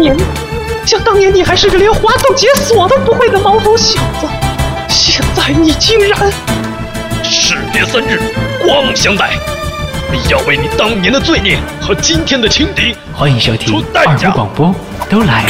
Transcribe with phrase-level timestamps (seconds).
[0.00, 0.16] 年，
[0.86, 4.26] 想当年你还是个连滑动解锁都不会的毛头小子，
[4.88, 6.32] 现在你竟然……
[7.22, 8.18] 士别三日，
[8.64, 9.30] 刮目相待。
[10.10, 14.74] 必要为你当年的罪孽和今天的轻敌欢迎收听出代价二五广播，
[15.08, 15.44] 都来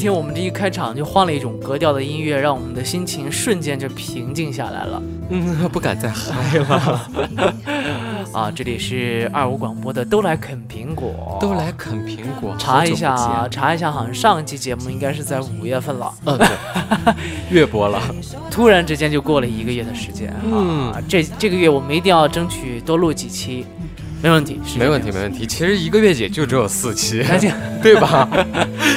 [0.00, 5.02] 天我们这一开场就换了一种格调的音乐，让我们的心情瞬间就平静下来了。
[5.28, 7.00] 嗯， 不敢再嗨了，
[8.32, 12.56] 啊，这里是二五广播的都来啃苹果，都来啃苹果。
[12.58, 16.48] 查一下，不见查一下，好像上一期节目应该是在五月份了，嗯，对，
[17.60, 18.00] 月播了。
[18.50, 20.98] 突然之间就过了一个月的时间嗯啊。
[21.08, 23.64] 这这个月我们一定要争取多录几期，
[24.22, 25.46] 没问题，没问题，没问题。
[25.46, 27.24] 其实一个月也就只有四期，
[27.82, 28.28] 对吧？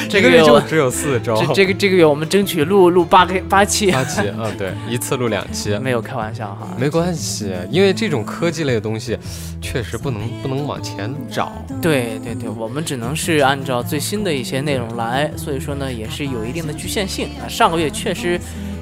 [0.08, 1.36] 这个月就只有四周。
[1.36, 6.68] 这这个这个月我们争取录录八个八期，八期，嗯，对，一次录两期，没有开玩笑哈。
[6.78, 9.18] 没关系，因为这种科技类的东西，
[9.60, 11.52] 确实不能不能往前找。
[11.82, 17.48] 对对对，我们只能是按照最新的一些内容来，所以说呢，也是有一定的局限性啊。
[17.48, 18.40] 上个月确实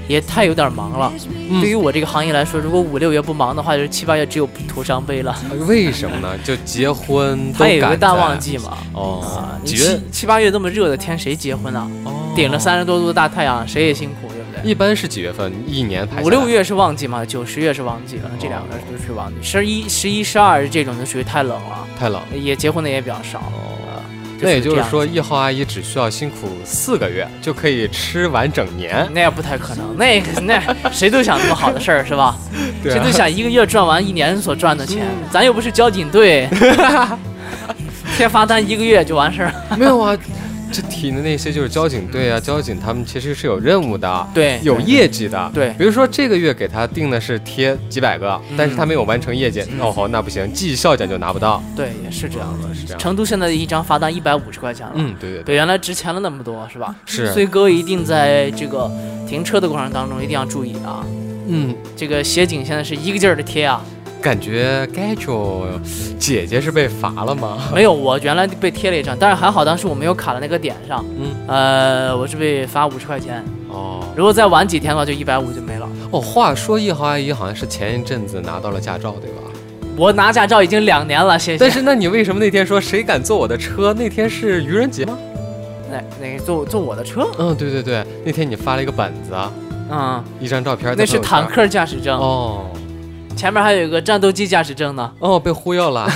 [0.09, 1.13] 也太有点忙了，
[1.51, 5.37] 嗯对于我这个行业来说，如果五六月不忙的话，就是七八月只有徒伤悲了。
[5.67, 6.37] 为什么呢？
[6.45, 10.01] 就结婚都它也有个淡旺季嘛，哦啊，，你几月七？
[10.11, 11.89] 七八月这么热的天，谁结婚啊？
[12.05, 14.71] 哦顶着三十多度的大太阳，谁也辛苦，对不对？
[14.71, 15.53] 一般是几月份？
[15.67, 19.37] 一年排五六月是旺季嘛，九十月是旺季了，这两个都是旺季。
[19.43, 22.23] 十一、十一、十二这种就属于太冷了，太冷。
[22.35, 23.53] 也结婚的也比较少。
[24.43, 29.09] 那也就是说，一号阿姨只需要辛苦四个月就可以吃完整年。
[29.15, 32.37] 那也不太可能，那那谁都想那么好的事儿是吧？
[32.83, 36.49] 对啊谁都想一个月赚完一年所赚的钱，咱又不是交警队，
[38.17, 39.53] 贴罚单一个月就完事儿。
[39.79, 40.17] 没有啊，
[40.73, 45.51] 这提的那些就是交警队啊，交警他们其实是有任务的，对，有业绩的。
[45.53, 51.63] 对比如说这个月给他定的是贴几百个，但是他没有完成业绩，嗯哦吼，那不行，绩效奖就拿不到。
[51.77, 52.75] 对，也是这样的。
[52.75, 52.99] 是这样。
[52.99, 56.95] 成都现在一张罚单一百五十块钱了，嗯，对对对，对，原来值钱了那么多，是吧？
[57.05, 58.91] 是所以各位一定在这个
[59.29, 61.05] 停车的过程当中一定要注意啊。
[61.49, 63.85] 嗯，这个协警现在是一个劲儿的贴啊，
[64.23, 65.65] 感觉该就
[66.19, 67.59] 姐姐是被罚了吗？
[67.75, 75.89] 没有，我原来被贴了一张，但是还好当时我没有卡在那个点上，嗯，呃，我是被罚五十块钱，哦如果再晚几天的话，就一百五就没了。
[76.13, 79.43] 哦，话说一号阿姨好像是前一阵子拿到了驾照，对吧？
[79.97, 81.59] 我拿驾照已经两年了，谢谢。
[81.59, 83.93] 但是那你为什么那天说谁敢坐我的车？
[83.95, 85.19] 那天是愚人节吗？
[85.91, 89.35] 那那个坐坐我的车，嗯，对对对，那天你发了一个本子，
[89.91, 91.47] 嗯，一张照片，那是坦。
[91.47, 92.67] 克驾驶证，哦
[93.37, 95.11] 前面还有一个战斗机驾驶证呢。
[95.19, 96.09] 哦，被忽悠了，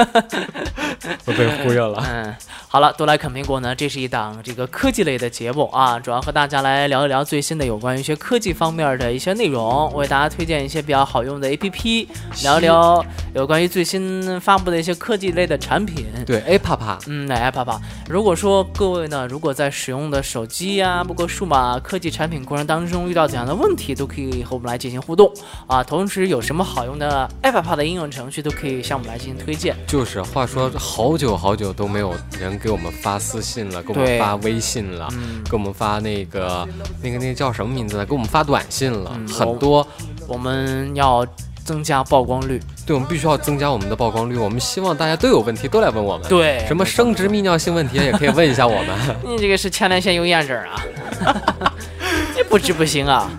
[1.26, 2.04] 我被忽悠了。
[2.08, 2.34] 嗯，
[2.68, 12.06] 好了，都来啃苹果呢，这是一档这个科技类的节目啊，主要和大家来聊一聊最新的有关于一些科技方面的一些内容，为大家推荐一些比较好用的 APP，
[12.42, 13.04] 聊一聊
[13.34, 16.06] 有关于最新发布的一些科技类的产品。
[16.26, 25.32] 对，，A，啪啪，嗯，来爸爸，如果说各位呢，如果在使用的手机呀、包括数码科技产品过程当中遇到怎样的问题，都可以和我们来进行互动
[25.66, 25.82] 啊。
[25.82, 29.74] 同时，有什么好用的 App 的应用程序，都可以向我们来进行推荐。
[29.86, 36.66] 就是话说，好久好久都没有人给我们发私信了，给我们发微信了，嗯，给我们发那个
[37.02, 38.04] 那个那个叫什么名字呢？
[38.04, 39.86] 给我们发短信了，嗯很多。
[40.28, 41.26] 我们要
[41.64, 42.60] 增加曝光率。
[42.86, 44.36] 对，我们必须要增加我们的曝光率。
[44.36, 46.28] 我们希望大家都有问题都来问我们。。
[46.28, 50.82] 对，什么生殖泌尿性问题也可以问一下我们， 你这个是前列腺有炎症啊？
[52.36, 53.30] 你不治不行啊！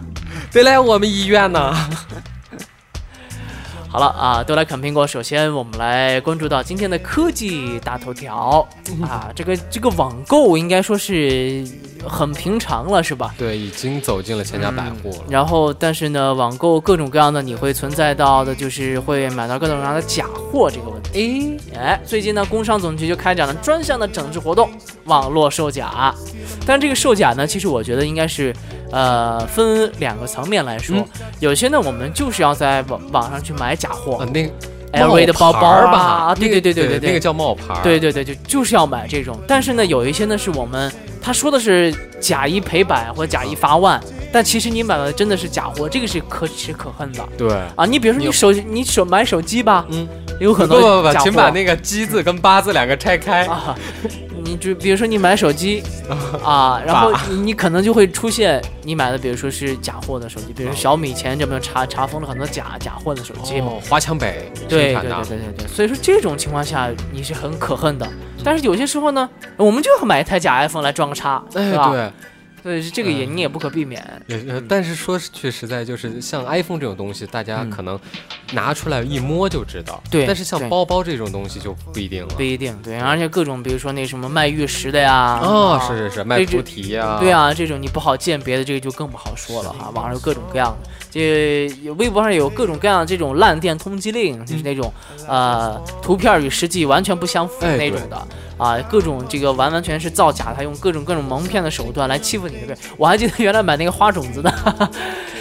[0.52, 1.75] 得来我们医院呢。
[3.93, 5.05] 好了啊，都来啃苹果。
[5.05, 8.67] 首先，我们来关注到今天的科技大头条
[9.03, 11.63] 啊，这个这个网购应该说是
[12.03, 13.35] 很平常了，是吧？
[13.37, 15.25] 对，已经走进了千家百户了。
[15.29, 21.59] 然后，但是呢，网购各种各样的，你会存在到的，就是会买到各种各样的假货这个问题。
[21.71, 24.72] 哎哎，最近呢，工商总局就开展了专项的整治活动，
[25.03, 26.11] 网络售假。
[26.66, 28.51] 但这个售假呢，其实我觉得应该是，
[28.93, 30.95] 呃，分两个层面来说。
[30.97, 31.05] 嗯
[31.40, 34.49] 有些呢，我们就是要在网网上去买假货啊，那个
[34.93, 37.78] ，LV 的包包吧啊，对对对对对那个叫冒牌。
[37.84, 39.37] 对对对，就就是要买这种。
[39.45, 40.90] 但是呢，有一些呢是我们
[41.22, 44.01] 他说的是假一赔百或者假一罚万，
[44.31, 47.51] 但其实你买的真的是假货，这个是可耻可恨的对。
[47.75, 47.85] 啊！
[47.85, 50.07] 你比如说你你手你手买手机吧，嗯，
[50.39, 53.46] 有很多不不不，请把那个“鸡”字跟“八”字两个拆开。
[53.47, 53.75] 啊，
[54.53, 55.82] 你就比如说你买手机
[56.46, 63.67] 啊，然后你你可能就会出现你买的，比如说是假货的手机，比如说小米前这边查查封了很多假假货的手机嘛。
[63.67, 65.02] 哦，华强北对对。
[65.02, 68.08] 对对对对，所以说这种情况下你是很可恨的。
[68.44, 69.28] 但是有些时候呢，
[69.58, 71.90] 我们就要买一台假 iPhone 来装个叉，哎，是吧？
[71.91, 72.11] 对，
[72.63, 74.01] 所以这个也你也不可避免。
[74.47, 77.99] 呃但是说句实在，就是像 iPhone 这种东西，大家嗯可能
[78.53, 80.01] 拿出来一摸就知道。
[80.09, 82.33] 对但是像包包这种东西就不一定了。
[82.35, 87.17] 不一定，对，而且各种比如说那什么卖玉石的呀，哦，啊是是是，卖菩提呀。
[87.19, 89.89] 对，啊，这种你不好鉴别的，这个就更不好说了哈。
[89.93, 91.67] 网上有各种各样的，这
[91.97, 94.91] 微博上有各种各样的这种烂店通缉令，就是那种
[95.27, 98.27] 呃图片与实际完全不相符哎那种的。
[98.58, 102.76] 啊，各种这个完完全是造假，他用各种各种蒙骗的手段来欺负你对。
[102.97, 104.52] 我还记得原来买那个花种子的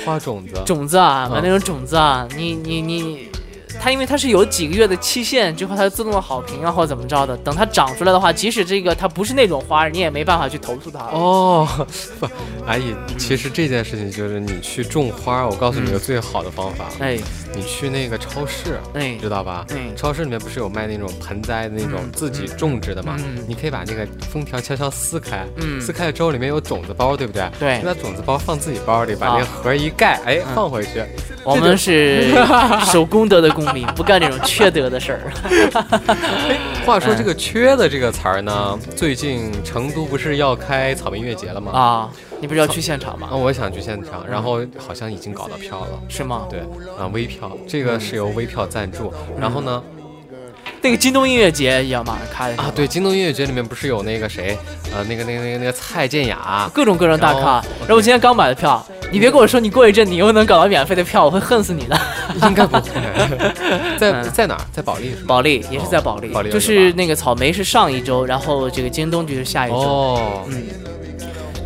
[0.04, 0.60] 花种子。
[0.64, 3.28] 种子啊，买嗯那种种子啊，你你你，
[3.82, 7.36] 它因为它是有几个月的期限之后，它就自动的好评啊，或者怎么着的。
[7.38, 11.00] 等它长出来的话，即使这个它不是那种花，你也没办法去投诉它。
[11.10, 11.66] 哦，
[12.20, 12.28] 不，
[12.64, 17.18] 阿姨，其实这件事情就是你去种花，我告诉你一个最好的方法，哎
[17.54, 19.66] 你去那个超市，哎知道吧？
[19.74, 23.16] 哎，超市里面不是有卖那种盆栽的那种嗯自己种植的嘛？
[23.18, 27.42] 嗯你可以把那个封条悄悄撕开，嗯撕开了之后里面有种子包，对不对？
[27.58, 31.02] 对你把种子包放自己包里，把啊那个盒一盖，哎，嗯放回去。
[31.44, 32.32] 我们是
[32.86, 33.50] 守公德的
[33.96, 35.32] 不干这种缺德的事儿。
[36.84, 41.72] 话说这个“缺”的这个词儿呢，最近成都不是要开草莓音乐节了吗？
[41.72, 42.10] 啊，
[42.40, 43.36] 你不是要去现场啊，吗？
[43.36, 46.00] 我想去现场，然后好像已经搞到票了。
[46.08, 46.46] 是吗？
[46.50, 46.60] 对
[46.98, 49.12] 啊，微票，这个是由微票赞助。
[49.38, 49.82] 然后呢，
[50.82, 54.58] 那个京东音乐节也要马上开了啊，对，京东音乐节里面不是有那个谁，
[54.92, 57.62] 呃，那个那个那个那个蔡健雅，各种各种大咖。
[57.80, 61.98] 然后我今天刚买的票，你别跟我说你过一阵你又能搞到免费的票，我会恨死你的。
[62.48, 62.90] 应该不会，
[63.96, 64.60] 在嗯在哪儿？
[64.72, 65.22] 在保利是吗？
[65.28, 69.76] 保利也是在保利，保利就是那个草莓是上一周，然后这个京东就是下一周。
[69.76, 70.64] 哦，嗯，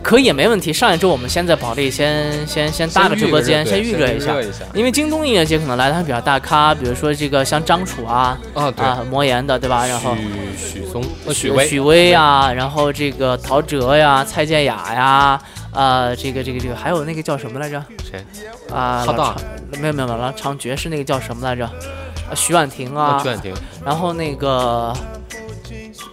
[0.06, 0.72] 可以也没问题。
[0.72, 4.36] 上一周我们先在保利先先先搭个直播间，先预预热一下。
[4.72, 9.84] 因为京东音乐节可能来的还比较大咖，比如说这个像张楚啊啊，对，啊魔岩的对吧？
[9.84, 10.14] 然后
[10.56, 15.40] 许许嵩，呃，许巍，许巍啊，然后这个陶喆呀、蔡健雅呀，
[15.72, 17.84] 呃，这个这个这个还有那个叫什么来着？
[18.08, 18.24] 谁？
[18.72, 19.42] 啊，浩荡老唱
[19.80, 21.64] 没有没有没有，老唱爵士那个叫什么来着？
[21.66, 23.52] 啊，徐婉婷啊，徐，婉婷，
[23.84, 24.94] 然后那个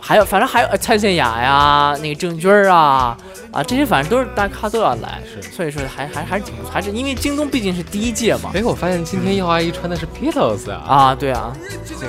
[0.01, 3.15] 还有，反正还有呃蔡健雅呀，那个郑钧啊
[3.53, 8.50] 啊，这些反正都是大咖都要来，是所以说还还还是挺不错，还是因为京东毕竟是第一届嘛。
[8.55, 11.53] 哎，我发现今天耀阿姨穿的是 Beatles 啊，啊，对啊，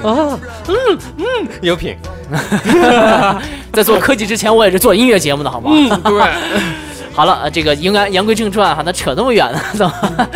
[0.02, 1.25] 啊，嗯嗯，
[1.61, 1.94] 有品，
[3.75, 5.70] 在做科技之前，我也是做音乐节目的，好吗？
[5.73, 6.32] 嗯，对，
[7.12, 10.29] 好了，呃这个应该言归正传哈，那扯那么远呢，怎么？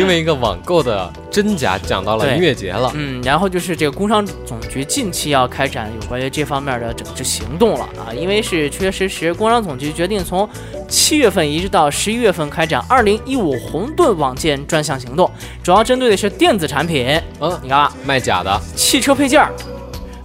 [0.00, 10.48] 因为一个网购的真假讲到了音乐节了，嗯，然后就是这个工商总局近期要开展有关于这方面的整治行动了啊，因为是确确实实，工商总局决定从
[10.88, 15.30] 七月份一直到十一月份开展二零一五红盾网件专项行动，
[15.62, 19.52] 主要针对的是电子产品，嗯，你看啊，卖假的，汽车配件儿、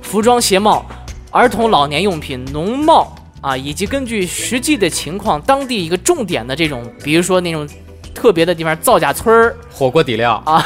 [0.02, 0.86] 服装鞋帽、
[1.32, 7.68] 儿童老年用品、农贸啊，以及根据实际的情况，当地一个重点的这种，比如说那种
[8.16, 10.64] 特别的地方，造假村儿火锅底料，啊，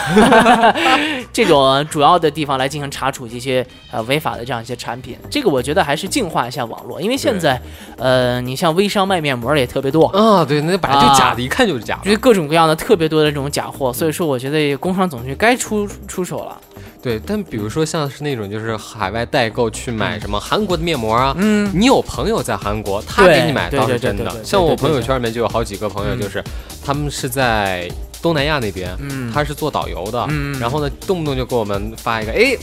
[1.34, 5.18] 这种主要的地方来进行查处这些呃违法的这样一些产品。
[5.30, 7.60] 这个我觉得还是净化一下网络，因为现在
[7.98, 10.06] 呃，你像微商卖面膜的也特别多。
[10.07, 12.06] 啊，对，那本来就假的，一看就是假的。
[12.06, 16.62] 就是各种各样的特别多的这种假货，所以说我觉得工商总局该出出手了。
[17.01, 24.44] 对，但比如说像是那种就是海外代购去买什么韩国的面膜啊，嗯，你有朋友在韩国，他给你买倒是真的。
[24.44, 26.19] 像我朋友圈里面就有好几个朋友，嗯。
[26.19, 26.44] 就是
[26.83, 27.90] 他们是在
[28.21, 29.31] 东南亚那边，嗯。
[29.31, 30.59] 他是做导游的，嗯。
[30.59, 32.57] 然后呢，动不动就给我们发一个，哎，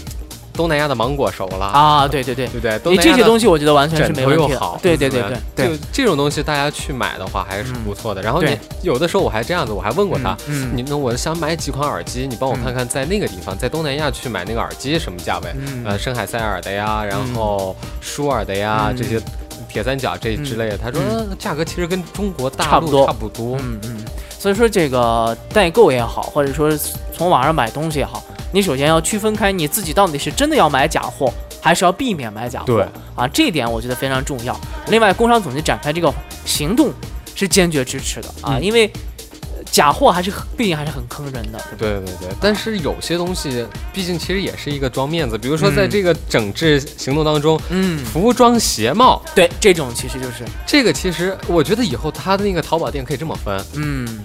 [0.56, 2.48] 东南亚的芒果熟了，啊，对对对。
[2.48, 2.78] 对，对？
[2.78, 8.22] 东你这些东西我觉得完全是枕没问题对对对对对，就这种东西大家去买的话还是不错的。
[8.22, 15.50] 然后你有的时候我还这样子，我还问过他，嗯你那我想买几款耳机，你帮我看看在那个地方，在东南亚去买那个耳机什么价位？
[15.54, 15.84] 嗯。
[15.84, 18.96] 呃，深海塞尔的呀，然后舒尔的呀，嗯。
[18.96, 19.20] 这些
[19.68, 20.78] 铁三角这之类的。
[20.78, 21.00] 他说、
[21.38, 23.06] 价格其实跟中国大陆差不多。
[23.06, 23.56] 差不多。
[23.58, 24.04] 嗯嗯，
[24.38, 26.70] 所以说这个代购也好，或者说
[27.12, 28.22] 从网上买东西也好，
[28.52, 32.66] 你首先要区分开你自己到底是真的要买假货，还是要避免买假货。
[32.66, 34.58] 对啊，这一点我觉得非常重要。
[34.88, 36.12] 另外，工商总局展开这个
[36.44, 36.92] 行动
[37.34, 38.90] 是坚决支持的啊，嗯因为
[39.52, 41.58] 呃假货还是毕竟还是很坑人的。
[41.78, 45.36] 对吧对对对，但是有些东西，毕竟其实也是一个装面子。
[45.36, 54.20] 比如说，嗯在这个整治行动当中，嗯，服装鞋帽对，这种其实就是这个，其实我觉得以后他的那个淘宝店可以这么分：嗯，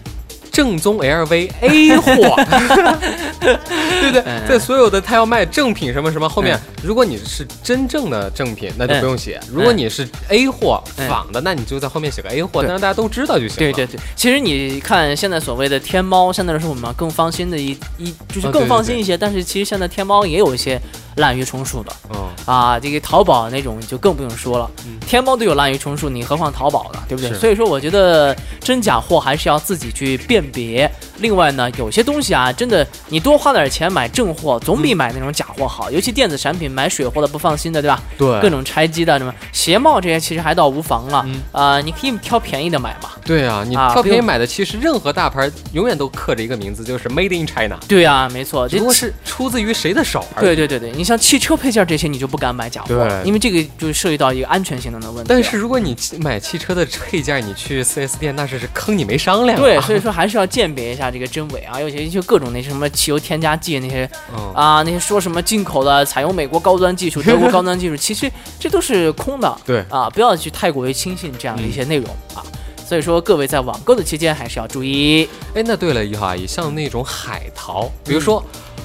[0.52, 2.12] 正宗 LV A 货，
[3.40, 4.22] 对不对？
[4.26, 11.08] 嗯在所有的他要卖正品什么什么后面，如果你是真正的正品，那就不用写；如果你是 A 货嗯。
[11.08, 13.56] 仿的，那你就在后面写个 A 货，让大家都知道就行了。
[13.58, 19.18] 对对对，其实你看现在所谓的天猫，相对来说我们更放心的一一就是更放心一些。
[19.18, 20.80] 但是其实现在天猫也有一些
[21.22, 22.78] 滥竽充数的嗯，啊。
[22.78, 24.70] 这个淘宝那种就更不用说了，
[25.08, 27.00] 天猫都有滥竽充数，你何况淘宝呢？
[27.08, 27.34] 对不对？
[27.38, 30.92] 所以说，我觉得真假货还是要自己去辨别。
[31.20, 35.92] 另外呢，有些东西啊，真的你多花点钱买正货，总比买那种假货好。
[35.92, 38.02] 尤其电子产品，买水货的不放心的，对吧？
[38.18, 41.24] 对，各种拆机的什么鞋帽这些，其实还倒无妨了。
[41.28, 43.12] 嗯呃，你可以挑便宜的买嘛。
[43.24, 50.26] 对啊，你挑便宜买的，其实任何大牌永远都刻着一个名字，就是 Made in China，对啊，没错，这只不过是出自于谁的手。
[50.40, 55.28] 对对对对，你像汽车配件这些，你就不敢买假货，对因为这个就涉及到一个安全性能的问题。
[55.28, 59.62] 但是如果你买汽车的配件，你去 4S 店，那是是坑你没商量啊。
[59.62, 69.58] 对，所以说还是要鉴别一下这个真伪啊，尤其就各种那什么汽油添加剂那些嗯，啊，那些说什么进口的采用美国高端技术、 德国高端技术，其实这都是空的。
[69.66, 72.44] 对啊，不要去太过于轻信这样的一些内容啊。
[72.88, 75.28] 所以说，各位在网购的期间还是要注意。
[75.56, 78.44] 哎，那对了，一号阿姨，像那种海淘，比如说。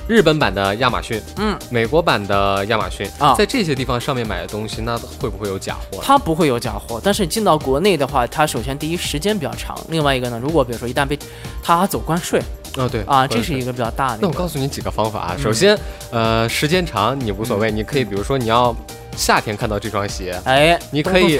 [0.08, 5.98] 日本版的亚马逊，嗯，美国版的亚马逊啊在这些地方上面买的东西，那会不会有假货？
[6.02, 11.18] 它不会有假货，但是进到国内的话，它首先第一时间比较长，另外一个呢，如果比如说一旦被
[11.62, 12.40] 它走关税
[12.76, 14.18] 哦，对啊，这是一个比较大的。
[14.22, 15.34] 那我告诉你几个方法啊。
[15.36, 15.78] 嗯首先，
[16.10, 18.74] 呃，时间长你无所谓，你可以比如说你要
[19.16, 21.38] 夏天看到这双鞋，哎，你可以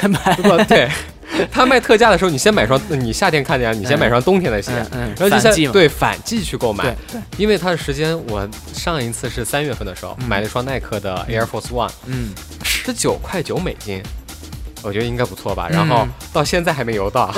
[0.69, 0.89] 对
[1.51, 12.31] 他卖特价的时候，你先买双，你夏天看见，你先买双冬天的鞋，嗯嗯，然后就对反季去购买对，对，因为它的时间，我上一次是三月份的时候、买了一双耐克的 Air Force One，嗯，
[12.65, 14.03] 十九块九美金。
[14.87, 16.09] 我觉得应该不错吧，然后嗯。
[16.33, 17.33] 到现在还没游到，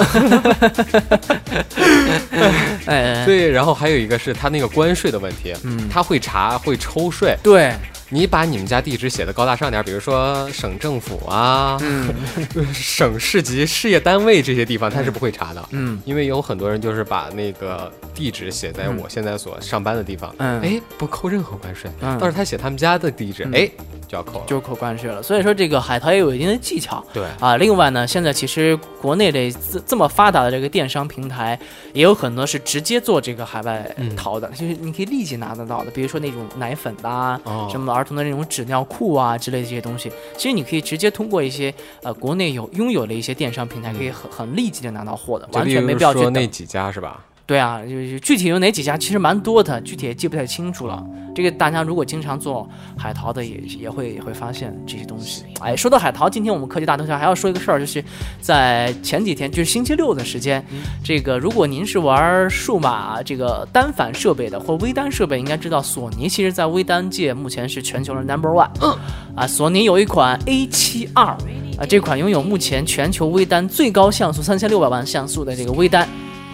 [2.86, 5.88] 哎，对，然后还有一个是他那个关税的问题，嗯。
[5.88, 7.72] 它会查会抽税，对，
[8.10, 12.08] 你把你们家地址写的高大上点，比如说省政府啊、嗯
[12.72, 15.62] 省市级事业单位这些地方，他是不会查的。
[15.72, 21.90] 嗯因为有很多人就是把那个地址写在我现在所上班的地方，嗯哎，不扣任何关税。
[22.00, 23.70] 嗯但是他写他们家的地址，嗯哎，
[24.06, 24.44] 就要扣了。
[24.46, 25.22] 就扣关税了。
[25.22, 27.04] 所以说这个海淘也有一定的技巧。
[27.12, 31.58] 对，啊，另外呢，现在其实国内的这这么发达的这个电商平台，
[31.92, 46.24] 也有很多是直接做这个海外嗯淘的，就是你可以立即拿得到的，比如说那种奶粉啦啊，哦什么儿童的那种纸尿裤啊之类的这些东西，其实你可以直接通过一些呃国内有拥有的一些电商平台，可以很很立即的拿到货的，完全没必要去等。
[46.24, 47.24] 说那几家是吧？
[47.48, 51.02] 对啊，就是具体有哪几家其实蛮多的，具体也记不太清楚了。
[51.34, 55.44] 这个大家如果经常做海淘的也也会也会发现这些东西。
[55.60, 58.04] 哎，说到海淘，今天我们科技大头条还要说一个事儿，就是
[58.42, 60.62] 在前几天，就是星期六的时间，
[61.02, 68.68] 这个如果您是玩数码这个单反设备的或微单设备，应该知道索尼其实在微单界目前是全球的 number one。
[68.82, 68.94] 嗯，
[69.34, 71.38] 啊，索尼有一款 A 7 R。
[71.78, 76.06] 啊，这款拥有目前全球微单最高像素三千六百万像素的这个微单，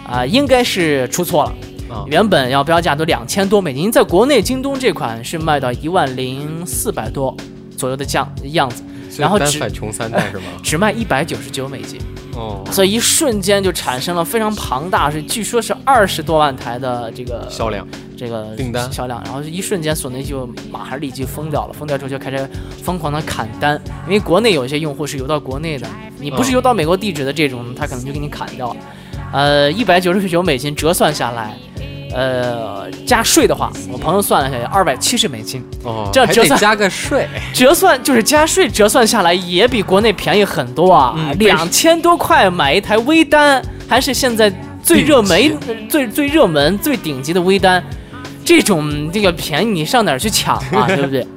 [0.05, 1.49] 啊，应该是出错了。
[1.87, 7.35] 啊原本要标价都两千多美金，在国内京东这款是卖到一万零四百多
[7.77, 8.83] 左右的样样子，
[9.19, 10.43] 然后只穷三代是吗？
[10.63, 11.99] 只卖一百九十九美金，
[12.33, 22.49] 哦，所以一瞬间就产生了非常庞大，是据说是二十多万台的这个销量这个订单销量，然后一瞬间索尼就马上立即封掉了，封掉之后就开始
[22.83, 28.77] 疯狂的砍单，因为国内有一些用户是邮到国内的，你不是嗯邮到美国地址的这种，他可能就给你砍掉了。
[29.35, 31.53] 呃，一百九十九美金折算下来，
[32.13, 44.49] 呃，加税的话，我朋友算了一下，二百七十美金，哦，这折算加个税，折算就是加税，折算下来也比国内便宜很多啊，嗯两千多块买一台微单，还是现在
[44.81, 45.57] 最热门、
[45.89, 47.83] 最最热门、最顶级的微单，
[48.45, 50.87] 这种这个便宜你上哪儿去抢啊？
[50.95, 51.27] 对不对？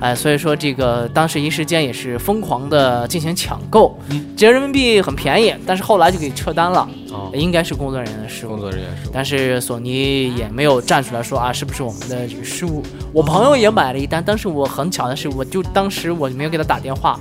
[0.00, 8.60] 哎，所以说这个当时一时间也是疯狂的进行抢购，嗯折人民币很便宜，但是后来就给撤单了，哦，应该是工作人员的失误工。
[8.60, 9.10] 作人员失误？
[9.12, 12.82] 但是索尼也没有站出来说啊，是不是我们的这个失误？
[13.12, 17.18] 我朋友也买了一单，但是我很巧的是，我就当时我没有给他打电话，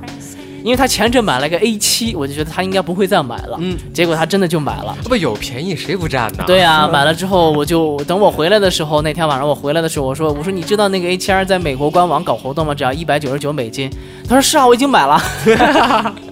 [0.63, 4.95] 因为他前阵买了个 A 7我就觉得他应该不会再买了，嗯，结果他真的就买了。
[5.05, 6.43] 不有便宜谁不占呢？
[6.45, 12.75] 对啊、买了之后我就等我回来的时候，那天晚上我回来的时候，我说我说你知道那个 A 7 R 在美国官网搞活动吗？
[12.75, 13.89] 只要一百九十九美金。
[14.27, 15.19] 他说是啊，我已经买了。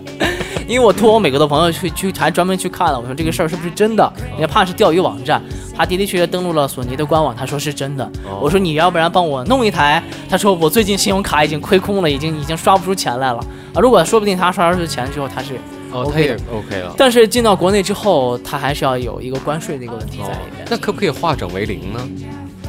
[0.67, 4.11] 因为我托我美国的朋友去去还专门去看了，我说这个事儿是不是真的？
[4.37, 5.41] 也怕是钓鱼网站，
[5.75, 8.03] 他的的确确登录了索尼的官网，他说是真的。
[8.25, 10.03] 哦我说你要不然帮我弄一台？
[10.29, 13.39] 他说我最近信用卡已经亏空了，已经已经刷不出钱来了
[13.73, 13.79] 啊！
[13.79, 15.55] 如果说不定他刷出钱之后他是，
[15.91, 16.93] 哦，OK 他也 OK 了。
[16.97, 20.67] 但是进到国内之后，他还是要有一个关税的一个问题在里面。
[20.69, 21.99] 那可不可以化整为零呢？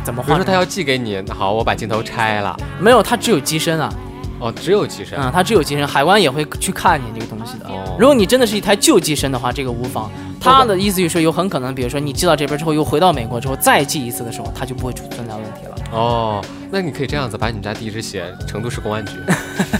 [0.04, 0.26] 怎么换？
[0.26, 3.92] 比如说他要寄给你，那好，我把镜头拆了，没有，它只有机身啊，
[4.40, 5.18] 哦，只有机身。
[5.18, 7.66] 嗯，它只有机身，海关也会去看你这个东西的。
[7.66, 10.10] 哦如果你真的是一台旧机身的话，这个无妨。
[10.40, 15.74] 他的意思就是说，有很可能，比如说你寄到这边之后，又回到美国之后再寄一次的时候，他就不会出存在问题了。
[15.90, 19.12] 哦，那你可以这样子，把你们家地址写成都市公安局，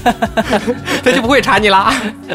[1.05, 1.93] 他就不会查你啦。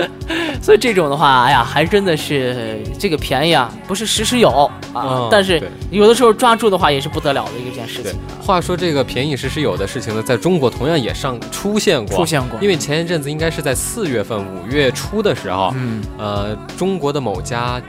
[0.62, 4.50] 所以这种的话，哎呀，还真的是这个便宜啊，不是时时有
[4.94, 5.62] 啊，嗯但是
[5.92, 17.82] 有的时候抓住的话也是不得了的一件事对情。，话说这个便宜时时有的事情呢，在中国同样也上出现过，出现过因为前一阵子应该是在四月份、五月初的时候，嗯呃，中国的某家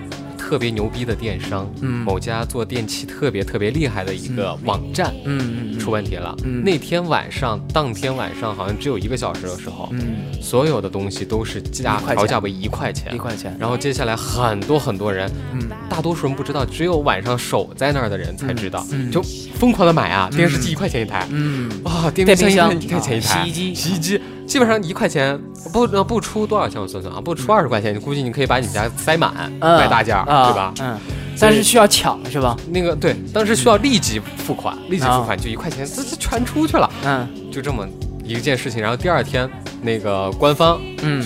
[0.45, 2.05] 特别牛逼的电商，嗯。
[2.05, 5.13] 某家做电器特别特别厉害的一个网站。
[5.25, 6.37] 嗯出问题了。
[6.45, 6.63] 嗯。
[6.63, 13.15] 那天晚上，当天晚上好像只有一个小时的时候，嗯，所有的东西都是价调价为一块钱。
[13.15, 13.17] 一。
[13.17, 13.57] 块钱。
[13.59, 15.63] 然后接下来很多很多人，嗯。
[15.89, 19.23] 大多数人不知道，只有晚上守在那儿的人才知道，就
[19.59, 20.29] 疯狂的买啊！
[20.31, 23.75] 电视机一块钱一台，嗯，哇，电电冰箱一块钱一台，啊洗衣机。
[23.75, 25.39] 洗衣机基本上一块钱，
[25.73, 30.73] 不呃不出多少钱我算算啊，不出二十块钱，你估计你可以把你家塞满，嗯买大件对吧？
[30.81, 30.99] 嗯，
[31.41, 32.57] 但是需要抢是吧？
[32.71, 37.87] 那个对，当时需要立即付款，立即付款就一块钱，这这全出去了，嗯就这么
[38.23, 38.81] 一件事情。
[38.81, 39.49] 然后第二天
[39.83, 41.25] 那个官方嗯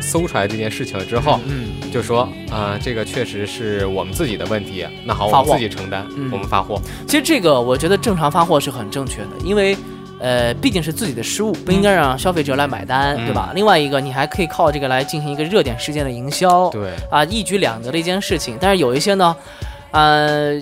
[0.00, 6.80] 搜出来这件事情了之后，嗯就说啊、这个确实是我们自己的问题，那好，我们自己承担，嗯我们发货。
[7.06, 9.76] 其实这个我觉得正常发货是很正确的，因为。
[10.24, 13.52] 呃，毕竟是自己的失误，不应该让消费者来买单，嗯对吧？
[13.54, 18.56] 另外一个，你还可以靠这个来进行一个热点事件的营销，对，啊，一举两得的一件事情。
[18.58, 19.36] 但是有一些呢，
[19.90, 20.58] 呃，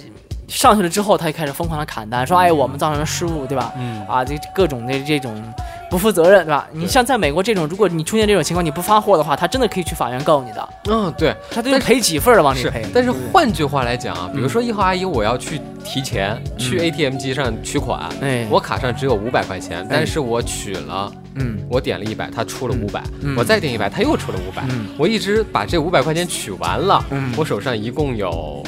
[0.49, 3.73] 上去了之后，他就开始疯狂的砍单，说哎，我们造成了失误，对吧？
[3.79, 5.33] 嗯，啊，这各种的这种
[5.93, 6.67] 不负责任，对吧？
[6.73, 12.87] 你像在美国这种，如果你出现这种情况，你不发货的话，他真的可以去法院告你的，嗯，对，他得赔几份儿的往里赔。。
[12.95, 16.81] 但是换句话来讲啊，比如说一号阿姨，我要去提钱，去嗯。
[16.81, 21.13] ATM 机上取款，哎，我卡上只有五百块钱，但是我取了。
[21.35, 21.59] 嗯。
[21.69, 23.37] 我点了一百，他出了五百、嗯。
[23.37, 24.87] 我再点一百，他又出了五百、嗯。
[24.97, 27.35] 我一直把这五百块钱取完了，嗯。
[27.37, 28.65] 我手上一共有，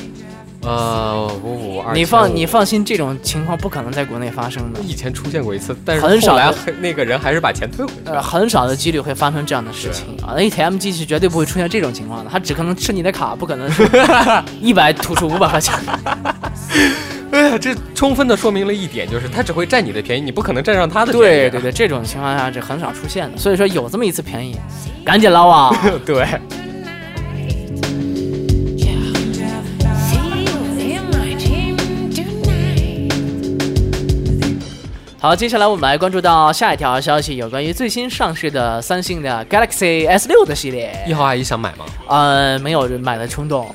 [0.66, 8.22] 呃，五五二，你放你放心，这种情况不可能在国内发生的，以前出现过一次，但是很少后来那个人还是把钱退回去呃，了。
[8.22, 10.34] 很少的几率会发生这样的事情啊。
[10.36, 13.88] ATM 机是绝对不会出现这种情况的，它只可能吃你的卡，不可能是
[14.60, 15.74] 一百吐出五百块钱。
[17.30, 21.20] 哎呀，这充分的说明了一点，就是他只会占你的便宜，你不可能占上他的便宜。
[21.20, 24.56] 对对对，这种情况下是很少出现的，所以说有这么一次便宜，
[25.04, 25.76] 赶紧捞啊！
[26.06, 26.26] 对，
[35.24, 41.02] 好，接下来我们来关注到下一条消息，有关于最新上市的三星的 Galaxy S 六的系列。
[41.08, 41.86] 一号阿姨想买吗？
[42.08, 43.66] 呃，没有买的冲动，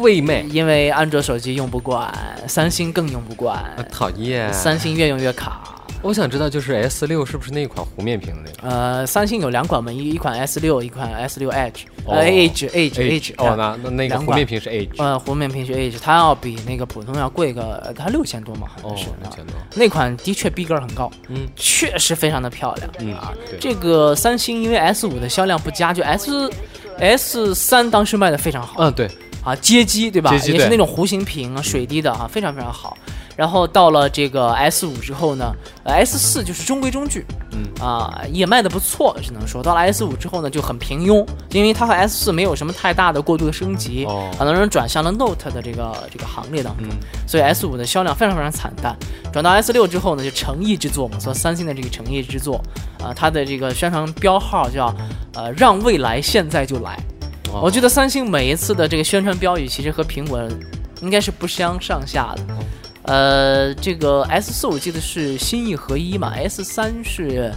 [0.00, 2.12] 为妹，因为安卓手机用不惯，
[2.48, 4.52] 三星更用不惯，啊讨厌。
[4.52, 5.61] 三星越用越卡。
[6.02, 14.90] 我想知道，就是 S 六是不是那款弧面屏的那个呃，三星有两款嘛，一一款 S 六，一款 S 六 Edge，哦呃，Edge Edge Edge，哦，那那那个弧面屏是 Edge。
[14.98, 19.54] 呃，弧面屏是 Edge，它要比那个普通要贵个，呃它六千多嘛，好哦像是。，六千多。
[19.76, 22.90] 那款的确逼格很高，嗯确实非常的漂亮。
[22.98, 26.50] 嗯啊，这个三星因为 S 五的销量不佳，就 S
[26.98, 29.08] S 三当时卖的非常好嗯，对，
[29.44, 30.30] 啊，街机对吧？
[30.32, 32.96] 街机对也是那种弧形屏啊，水滴的啊，非常非常好。
[33.36, 37.62] 然后到了这个 S 五之后呢、呃、，S 四就是中规中矩，嗯。
[37.80, 39.62] 啊，也卖的不错，只能说。
[39.62, 44.30] 到了 S 五之后呢就很平庸，因为它和 S 四没有什么太大的过度的升级，哦。
[44.38, 46.96] 很多人转向了 Note 的这个这个行列当中，嗯。
[47.26, 48.96] 所以 S 五的销量非常非常惨淡。
[49.32, 52.62] 转到 S 六之后呢，就诚意之作嘛，说三星的这个诚意之作，
[53.02, 54.94] 啊、它的这个宣传标号叫
[55.34, 56.96] 呃让未来现在就来。
[57.52, 57.60] 哦。
[57.62, 60.40] 我觉得三星每一次的这个宣传标语其实和苹果
[61.00, 62.42] 应该是不相上下的。
[63.04, 67.52] 呃，这个 S 四我记得是心意合一嘛，S 三是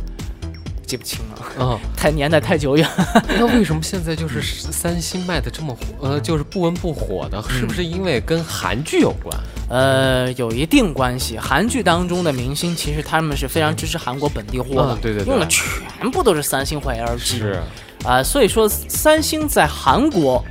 [0.86, 2.88] 记不清了，啊， 太年代太久远。
[3.38, 6.08] 那为什么现在就是三星卖的这么火？
[6.08, 9.38] 呃，就是不温不火的，是不是因为跟韩剧有关？
[9.68, 11.38] 呃，有一定关系。
[11.40, 17.18] 韩剧当中的明星其实他们是非常支持韩国本地货的，嗯对对对用的全部都是三星或 LG。
[17.18, 17.60] 是，
[18.04, 20.44] 啊、所以说三星在韩国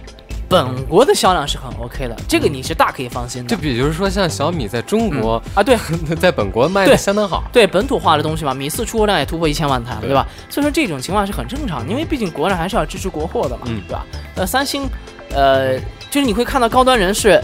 [0.55, 3.49] 本国的销量是很 OK 的，这个你是大可以放心的。
[3.49, 5.77] 就比如说像小米在中国，啊，对
[6.21, 7.45] 在本国卖的相当好。
[7.53, 10.27] 对，本土化的东西嘛，米四出货量也突破一千万台了，对对吧？
[10.49, 14.07] 所以说这种情况是很正常的，因为毕竟国人还是要支持国货的嘛，嗯对吧？
[14.37, 14.89] 呃，三星，
[15.31, 15.79] 呃，
[16.11, 17.43] 就是你会看到高端人士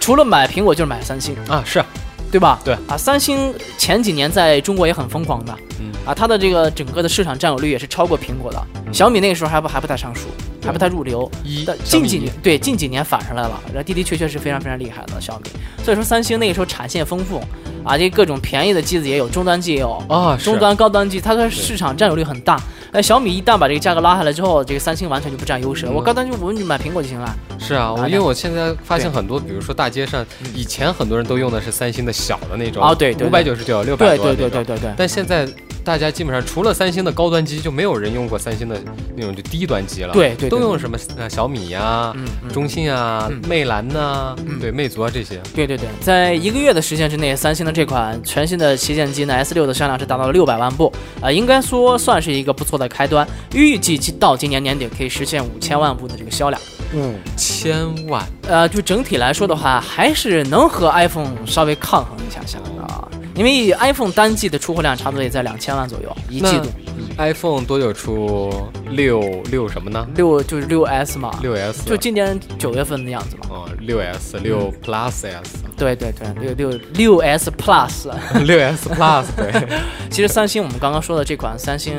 [0.00, 1.84] 除了买苹果就是买三星，啊，是，
[2.32, 2.58] 对吧？
[2.64, 8.60] 对啊，三星前几年在中国也很疯狂的，嗯啊，它的这个整个的市场占有率也是超过苹果的。
[8.92, 10.22] 小米那个时候还不还不太上数，
[10.64, 11.30] 还不太入流。
[11.44, 15.50] 一但近几年对近几年反上来了，然后的的确确是非常非常厉害的小米。
[15.84, 17.42] 所以说三星那个时候产线丰富，
[17.84, 22.60] 啊，这各种便宜的机子也有，终端机也有，啊，是中端高端机它的市场占有率很大。
[22.92, 25.92] 哎，小米一旦把这个价格拉下来之后，这个三星完全就不占优势了。
[25.92, 27.36] 嗯我高端就我们就买苹果就行了。
[27.58, 34.94] 是啊，我啊因为我现在发现很多，比如说大街上，以前很多人都用的是三星的小的那种，哦对对五百九十九、六百对对多的那种对对对对。
[34.96, 35.48] 但现在
[35.84, 38.78] 大家基本上除了三星的高端机，就没有人用过三星的
[39.16, 40.12] 那种就低端机了。
[40.12, 42.14] 对都用什么呃小米呀、
[42.52, 45.40] 中兴啊、嗯魅蓝呐、嗯对，魅族啊这些。
[45.54, 53.26] 对对对，在一个月的时间之内，三星的这款全新的旗舰机呢 S 六的销量是达到了六百万部，啊、应该说算是一个不错的开端。
[53.54, 56.60] 预计其到今年年底可以实现五千万部的这个销量。
[56.92, 63.08] 五千万，呃，就整体来说的话，还是能和 iPhone 稍微抗衡一下下啊，
[63.40, 66.68] 因为 iPhone 单季的出货量差不多也在两千万左右一季度
[67.16, 68.52] ，iPhone 多久出
[68.90, 70.06] 六六什么呢？
[70.14, 73.46] 六就是六 S 嘛，六 S 就今年九月份的样子嘛。
[73.48, 78.10] 哦，六 S 六 Plus S 对对对，六六六 S Plus。
[78.44, 79.68] 六 S Plus 对，
[80.10, 81.94] 其实三星我们刚刚说的这款三星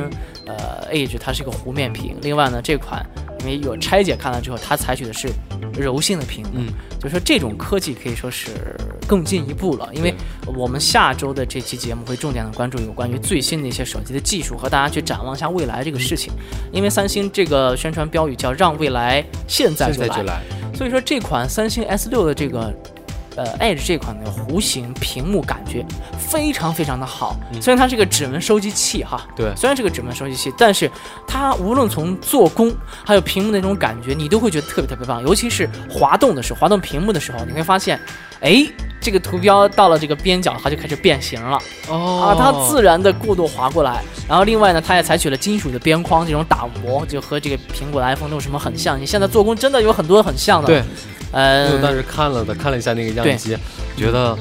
[0.45, 3.03] 呃 Edge 它是一个弧面屏，另外呢这款
[3.41, 5.29] 因为有拆解看了之后，它采取的是
[5.77, 6.67] 柔性的屏幕，嗯，
[6.99, 8.49] 就说这种科技可以说是
[9.07, 9.89] 更进一步了。
[9.93, 10.13] 因为
[10.45, 16.31] 我们下周的这期节目会重点的关注有关于最新的一些手机的技术，和大家去展望一下未来这个事情。
[16.71, 20.41] 因为三星这个宣传标语叫“让未来现在就来”，现在就来，
[20.75, 22.73] 所以说这款三星 S 六的这个
[23.35, 25.85] 呃 Edge 这款的弧形屏幕感觉
[26.17, 27.35] 非常非常的好。
[27.61, 30.89] 虽然它是个指纹收集器哈，对虽然是个指纹收集器，但是
[31.27, 32.73] 它无论从做工
[33.05, 35.21] 还有屏幕的那种感觉，你都会觉得特别特别棒。
[35.23, 37.99] 尤其是滑动的时候，滑动屏幕的时候，你会发现，
[38.41, 38.65] 哎，
[39.01, 41.57] 这个图标到了这个边角，它就开始变形了。
[41.87, 44.03] 哦啊，它自然的过度滑过来。
[44.27, 48.99] 然后另外呢，它也采取了金属的边框这种打磨，就和这个苹果的 iPhone 那种什么很像。
[48.99, 50.67] 你现在做工真的有很多很像的。
[50.67, 50.83] 对，，
[51.31, 53.57] 呃我，当时看了的，看了一下那个样机，
[53.95, 54.37] 觉得，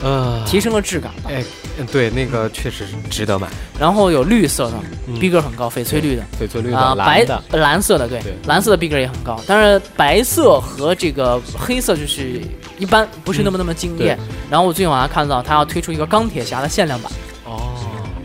[0.00, 1.30] 呃，提升了质感吧。
[1.30, 1.42] 哎，
[1.78, 3.48] 嗯对，那个确实值得买，
[3.78, 4.74] 然后有绿色的
[5.06, 5.18] 嗯。
[5.18, 6.22] 逼格很高，翡翠绿的。
[6.40, 8.34] 翡翠绿啊、的、白蓝的，蓝色的，对，对。
[8.46, 12.40] 蓝色的逼格也很高，但是白色和这个黑色就是
[12.78, 14.18] 一般，不是那么那么惊艳。
[14.50, 17.10] 然后我最近网上看到，它要推出一个钢铁侠的限量版，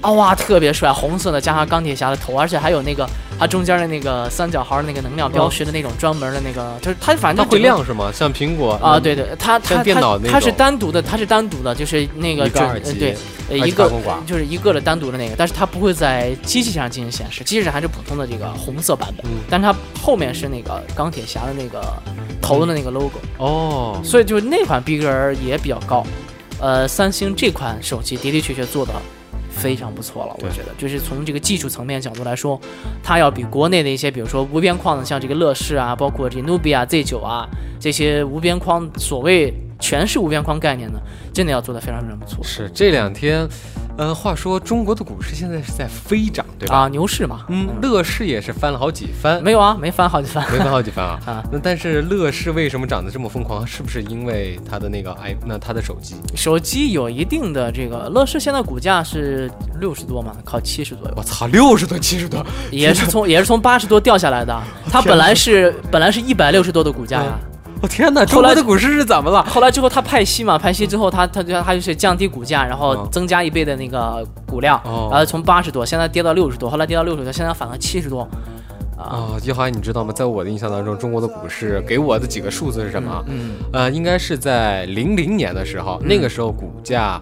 [0.02, 3.08] 哦，啊哇，特别帅，红色的加上钢铁侠的头，而且还有那个
[3.40, 8.12] 它中间的那个三角号的那个能量标识的那种专门的那个，就是它反正它会亮是吗？
[8.14, 13.18] 像苹果啊，对，对，它它像电脑它它是单独的，它是单独的，就是那个一个对，
[13.50, 13.92] 呃一个
[14.26, 21.82] 就是一个的单独的那个，但是它不会在机器上进行显示，机器上还是普通的这个红色版本，嗯但是它后面是那个钢铁侠的那个
[22.42, 26.06] 头的那个 logo，、哦，所以就是那款逼格儿也比较高。
[26.60, 28.92] 呃，三星这款手机的的确确做的
[29.58, 30.70] 非常不错了，我觉得。
[30.78, 32.60] 就是从这个技术层面角度来说，
[33.04, 37.46] 它要比国内的一些，比如说无边框的，像这个乐视啊，包括这 Nubia Z 9啊
[37.80, 41.02] 这些无边框，所谓全是无边框概念的，
[41.34, 42.44] 真的要做的非常非常不错。
[42.44, 43.48] 是这两天，
[43.98, 46.78] 呃，话说中国的股市现在是在飞涨，对吧？
[46.78, 50.46] 啊，牛市嘛，嗯，乐视也是翻了好几番，没有啊，没翻好几番。
[50.52, 51.20] 没翻好几番啊。
[51.26, 53.66] 啊那但是乐视为什么涨得这么疯狂？
[53.66, 56.16] 是不是因为它的那个 i 那它的手机？
[56.36, 64.56] 手机有一定的这个，乐视现在股价是六十多嘛，靠七十左右，我操，六十多七十多，也是从也是从八十多掉下来的。
[64.92, 67.40] 它本来是本来是一百六十多的股价呀，
[67.82, 68.26] 我天哪！
[68.26, 69.44] 后来中国的股市是怎么了？
[69.46, 78.28] 后来之后他派息嘛，派息之后他他就他就是降低股价，然后嗯增加一倍的那个股量，哦然后从八十多现在跌到六十多，后来跌到六十多，现在反了七十多，
[78.98, 80.12] 啊，啊，叶华，你知道吗？
[80.12, 83.24] 在我的印象当中，中国的股市给我的几个数字是什么？
[83.28, 87.22] 嗯，呃，应该是在零零年的时候，那个时候股价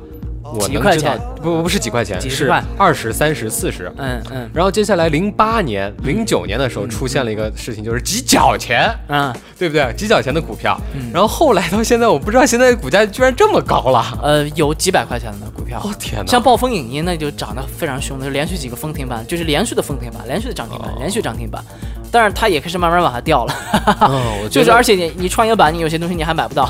[0.54, 3.92] 我能知道几块钱，不不是几块钱，是几十块二十三十四十。
[3.98, 9.92] 嗯嗯然后接下来零八年、零九年的时候出现了一个事情，就是几角钱，嗯，对不对？
[9.98, 11.12] 几角钱的股票嗯。
[11.12, 14.06] 然后后来到现在，我不知道现在股价居然这么高了。
[14.22, 16.32] 呃，有几百块钱的股票我、，天哪！
[16.32, 21.64] 像暴风影音那就涨得非常凶的，就连续几个封停板，就是连续的封停板，连续的涨停板，哦连续涨停板。
[22.12, 23.54] 但是它也开始慢慢往下掉了，
[24.02, 26.64] 嗯，我觉 就是而且你你创业板你有些东西你还买不到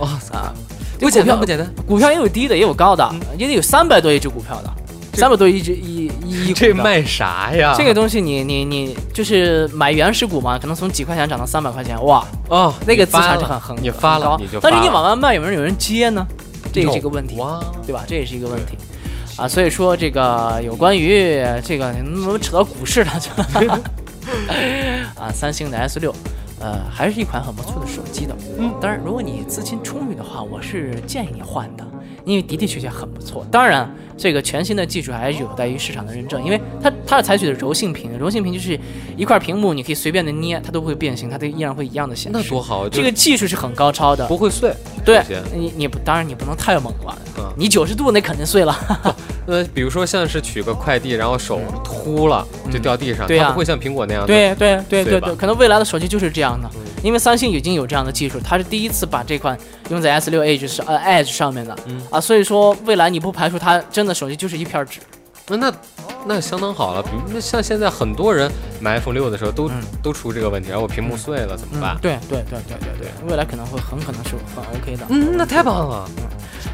[0.00, 0.52] 哇啊。
[1.00, 1.66] 不简单，不简单。
[1.86, 4.70] 股票也有低的，也有高的，也得有三百多一只股票的，
[5.14, 7.74] 三百多一只一一 这卖啥呀？
[7.76, 16.26] 这个东西你你你就是买原始股嘛，可能从几块钱涨到三百块钱，哇，哦，那个资产就很很你发了你就，但是你往外卖有没有有人接呢？
[16.72, 18.04] 这也是一个问题，哇，对吧？
[18.06, 18.76] 这也是一个问题
[19.36, 19.48] 啊。
[19.48, 23.12] 所以说这个有关于这个，你怎么扯到股市了？
[25.18, 26.14] 啊，三星的 S 六。
[26.60, 28.36] 呃，还是一款很不错的手机的。
[28.58, 31.84] 嗯，当然，如果你资金充裕的话，我是建议你换的，
[32.24, 33.46] 因为的的确确很不错。
[33.50, 38.78] 当然，这个全新的技术还是有待于市场的认证，因为它它是采取的柔性屏，柔性屏就是
[39.16, 42.38] 一块屏幕，你可以随便的捏，它都会变形，它都依然会一样的显示。
[42.38, 44.70] 那多好，这个技术是很高超的，不会碎。
[45.02, 45.22] 对
[45.54, 48.76] 你你不当然你不能太猛了，嗯你九十度那肯定碎了。
[49.50, 53.46] 呃，比如说像是取个快递，然后手秃了就掉地上，对呀。
[53.46, 54.28] 它不会像苹果那样的。
[54.28, 56.70] 对对对对对对，可能未来的手机就是这样的，
[57.02, 59.58] 因为三星已经有这样的技术，它是第一次把这款
[59.90, 62.00] 用在 S 六 Edge 上呃 Edge 上面的，嗯。
[62.10, 65.00] 啊，所以说未来你不排除它真的手机就是一片纸，
[65.56, 65.72] 那那
[66.26, 67.02] 那相当好了。
[67.02, 71.96] 比如那像现在很多人买 iPhone 六的时候都、嗯都出这个问题，然后我屏幕碎了怎么办？
[72.00, 75.04] 对对对对对对，未来可能会很可能是很 OK 的。
[75.10, 76.08] 嗯，那太棒了。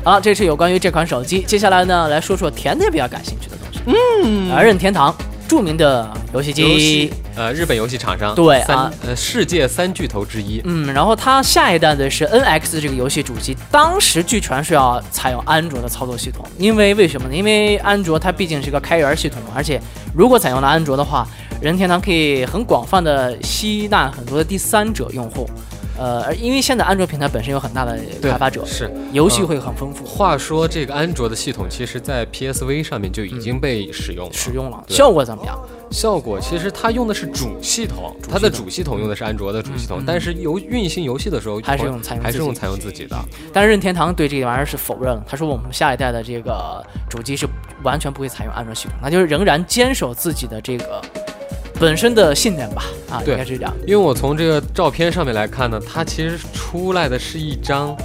[0.05, 5.15] 好，这是有关于这款手机，接下来呢来说说甜甜比较感兴趣的东西，嗯，儿，任天堂
[5.49, 7.13] 著名的游戏游机戏。
[7.35, 10.61] 呃，日本游戏厂商、对啊呃世界三巨头之一。
[10.65, 17.35] 嗯，然后它下一代的是 NX 这个游戏主机，当时据传是要采用安卓的操作系统，因为为什么呢？
[17.35, 19.81] 因为安卓它毕竟是个开源系统嘛，而且
[20.15, 21.27] 如果采用了安卓的话，
[21.61, 25.49] 任天堂可以很广泛的吸纳很多的第三者用户，
[25.99, 28.91] 呃，而因为现在安卓平台本身有很大的开发者，是。
[29.13, 35.59] 游戏会很丰富，话说，这个安卓的系统其实在 PSV 上面就已经被使用了，使用了，效果怎么样？
[35.91, 43.17] 效果其实它用的是主系统，它的主系统用的是安卓的主系统，但是游运行游戏的时候还是用采用还是用采用自己的。
[43.53, 47.47] 但是任天堂对这个玩意儿是否认了，他说我们下一代的这个主机是
[47.85, 51.01] 完全不会采用安卓系统，那就是仍然坚守自己的这个
[51.79, 53.75] 本身的信念吧，啊，对应该是这样。
[53.87, 57.97] 因为我从这个照片上面来看呢，它其实出来的是一张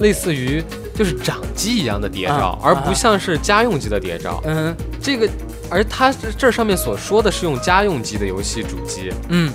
[0.00, 0.62] 类似于
[0.94, 4.42] 就是掌机一样的谍照，啊而不像是家用机的谍照。
[4.44, 5.28] 嗯这个，
[5.70, 9.52] 而它这这上面所说的是用家用机的游戏主机，嗯，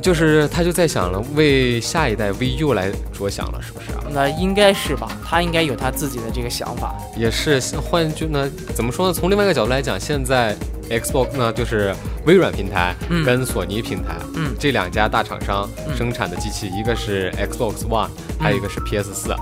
[0.00, 4.04] 就是他就在想了，为下一代 VU 来着想了，是不是啊？
[4.12, 6.94] 那应该是吧，他应该有他自己的这个想法。
[7.16, 9.12] 也是换句呢，怎么说呢？
[9.12, 10.56] 从另外一个角度来讲，现在
[10.88, 11.94] Xbox 呢就是
[12.26, 18.08] 微软平台嗯跟索尼平台，嗯这两家大厂商嗯生产的机器，一个是 Xbox One，
[18.38, 19.34] 还有一个是 PS 四。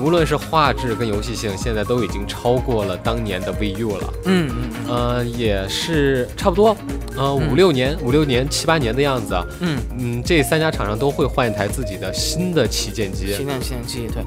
[0.00, 4.14] 无论是画质跟游戏性，现在都已经超过了当年的 VU 了。
[4.24, 6.76] 嗯嗯嗯呃，也是差不多，
[7.16, 9.44] 呃，五六年、五六年、七八年的样子啊。
[9.60, 14.22] 嗯，嗯，这三家厂商都会换一台自己的新的旗舰机旗舰旗舰机对，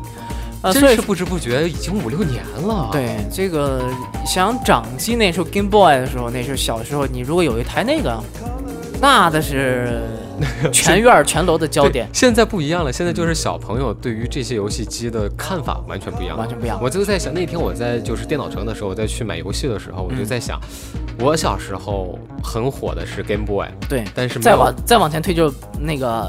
[0.62, 3.84] 呃，真是不知不觉已经五六年了。，对这个
[4.26, 8.22] 想掌机那时候 Game Boy 的时候，那时候小时候，你如果有一台那个，
[9.00, 10.02] 那的是
[10.72, 12.08] 全院全楼的焦点。
[12.14, 20.60] 现在不一样了，现在就是小朋友对于这些游戏机的看法完全不一样了，完全不一样我就在想，那天我在就是电脑城的时候，我在去买游戏的时候，我就在想，
[21.20, 26.28] 我小时候很火的是 Game Boy，对，但是再往再往前推就那个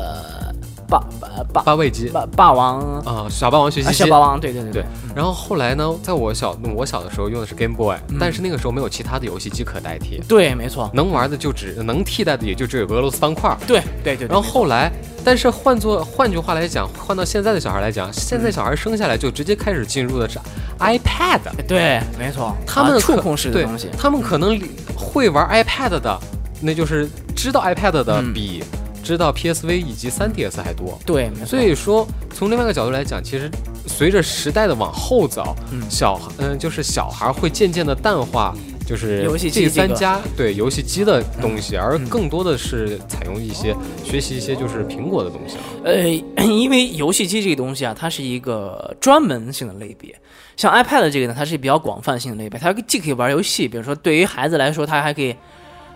[0.90, 2.08] 霸霸霸八位机。
[2.08, 2.80] 霸霸王。
[3.04, 3.98] 啊、小霸王学习啊，机。
[3.98, 4.06] 小。
[4.08, 8.16] 霸王，对对对对，然后后来呢，在我小我小的时候用的是 Game Boy，、嗯。
[8.18, 13.56] 但是那个时候没有其他的游戏机可代替，对，没错，能玩的就只能替代的也就只有俄罗斯方块。
[13.66, 14.26] 对对对。
[14.26, 14.90] 对然后后来，
[15.24, 20.38] 但是换做换句话来讲，换到现在的小孩来讲，现在小孩生下来就直接开始进入的是
[20.80, 24.60] iPad，对，没错，他们啊触控式的对东西，他们可能
[24.96, 26.20] 会玩 iPad 的，
[26.60, 28.32] 那就是知道 iPad 的嗯。
[28.34, 28.64] 比
[29.10, 30.98] 知道 PSV 以及 3DS 还多。
[31.04, 31.46] 对，没错。
[31.46, 33.50] 所以说，从另外一个角度来讲，其实
[33.86, 38.54] 随着时代的往后走，嗯小嗯、就是小孩会渐渐的淡化，
[38.86, 45.62] 就是游戏机这三这个家对游戏机的东西，而嗯更多的是采用一些学习一些就是苹果的东西了。
[45.84, 46.08] 呃，
[46.46, 50.14] 因为游戏机这个东西啊，它是一个专门性的类别。
[50.56, 55.34] 像 iPad 这个呢，它是比较广泛性的类别，它既可以玩游戏，比如说对于孩子来说，它还可以，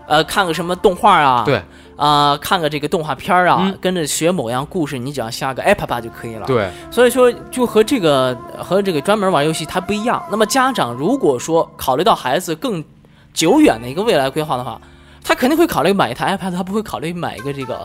[0.07, 1.61] 呃，看个什么动画啊，对
[1.97, 10.21] 啊、看个这个动画片儿啊，嗯跟着学某样故事，你只要下个 app 吧就可以了。，对，所以说就和这个和这个专门玩游戏它不一样。
[10.29, 12.83] 那么家长如果说考虑到孩子更
[13.33, 14.79] 久远的一个未来规划的话，
[15.23, 17.83] 他肯定会考虑买一台 iPad，他不会考虑买一个这个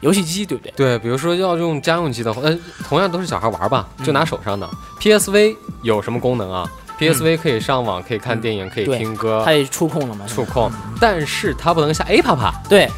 [0.00, 0.72] 游戏机，对不对？
[0.76, 4.68] 对，比如说要用家用机的话，呃，同样都是小孩玩吧，就拿手上的。
[5.00, 10.24] PSV 有什么功能啊？PSV 可以上网，可以看电影，可以听歌它，也触控了嘛？
[10.26, 12.88] 触控，但是它不能下 APP，对，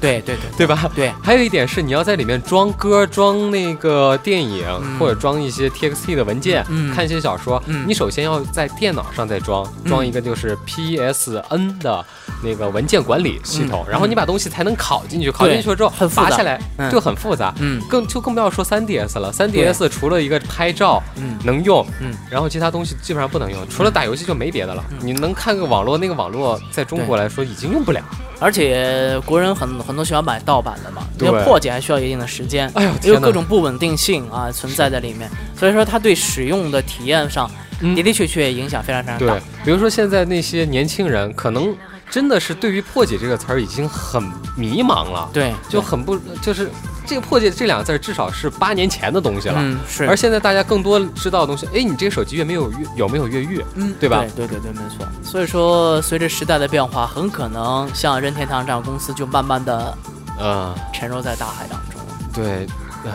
[0.00, 0.66] 对对对对。
[0.66, 0.90] 吧？
[0.94, 4.98] 对，还有一点是，你要在里面装歌、装那个电影，嗯。
[4.98, 6.94] 或者装一些 TXT 的文件，嗯。
[6.94, 7.62] 看一些小说。
[7.66, 7.84] 嗯。
[7.88, 12.04] 你首先要在电脑上再装，装一个就是 PSN 的
[12.42, 15.30] 那个文件管理系统，然后你把东西才能拷进去。
[15.30, 16.22] 拷进去了之后，很复杂。
[16.30, 16.90] 拔下来嗯。
[16.90, 17.54] 就很复杂。
[17.60, 17.80] 嗯。
[17.88, 21.38] 更就更不要说 3DS 了，3DS 除了一个拍照嗯。
[21.44, 24.84] 能用，嗯，然后其他东西基本上上不能用，除了打游戏就没别的了。
[24.90, 28.00] 嗯你能看个网络，那个网络在中国来说已经用不了。
[28.40, 41.74] 而且国人很很多喜欢买盗版的嘛，对因为破解还需要一定的时间，哎呦因为各种不稳定性啊存在在里面，所以说它对使用的体验上嗯的的确确影响非常非常大对。，比如说现在那些年轻人，可能
[42.10, 44.22] 真的是对于破解这个词儿已经很
[44.56, 46.70] 迷茫了，对，就很不就是
[47.08, 49.54] 这个破解这两个字儿至少是八年前的东西了。
[49.58, 55.06] 嗯是，而现在大家更多知道的东西，哎，你这个手机越没有越有没有越狱，嗯对吧对对对对，没错。
[55.22, 59.96] 所以说，随着时代的变化，很可能像任天堂这样公司就慢慢的
[60.38, 61.98] 嗯，沉入在大海当中。
[62.34, 62.66] 对，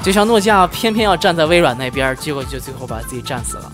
[0.01, 3.71] 就像诺基亚偏偏要站在微软那边，结果就最后把自己战死了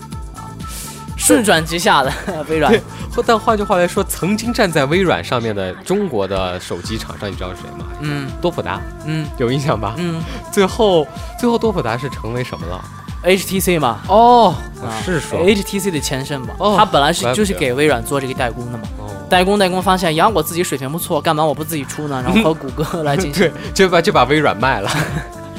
[1.30, 1.34] 啊！
[1.34, 2.12] 顺转直下的
[2.48, 2.80] 微软对，
[3.26, 7.86] 但换句话来说，曾经站在微软上面的中国的手机厂商，你知道是谁吗？
[8.00, 9.94] 嗯多普达，嗯有印象吧？
[9.98, 11.06] 嗯最后，
[11.38, 12.82] 最后多普达是成为什么了
[13.24, 22.22] ？，HTC 嘛，哦，啊是说，HTC 的前身吧，哦它本来是就是给微软做这个代工的嘛，哦，代工代工发现呀，我自己水平不错，干嘛我不自己出呢？
[22.24, 24.90] 然后和谷歌 来进行对，，就把就把微软卖了。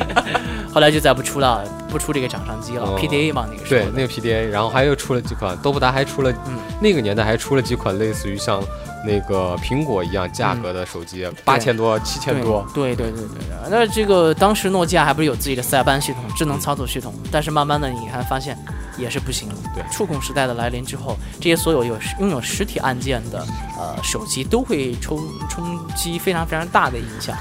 [0.74, 8.64] 后来就再不出了，不出这个掌上机了哦，PDA 嘛那个时候，对那个 PDA，然后还又出了几款，多普达还出了，嗯那个年代还出了几款类似于像
[9.06, 12.66] 那个苹果一样价格的手机，八千多、七千多。
[12.74, 13.70] 对对对对对。
[13.70, 18.58] 那这个当时诺基亚还不是有自己的塞班系统、智能操作系统，但是慢慢的你还发现
[18.98, 19.56] 也是不行了。
[19.76, 23.46] 对触控时代的来临之后，这些所有有拥有实体按键的
[23.78, 27.36] 呃手机都会冲冲击非常非常大的影响。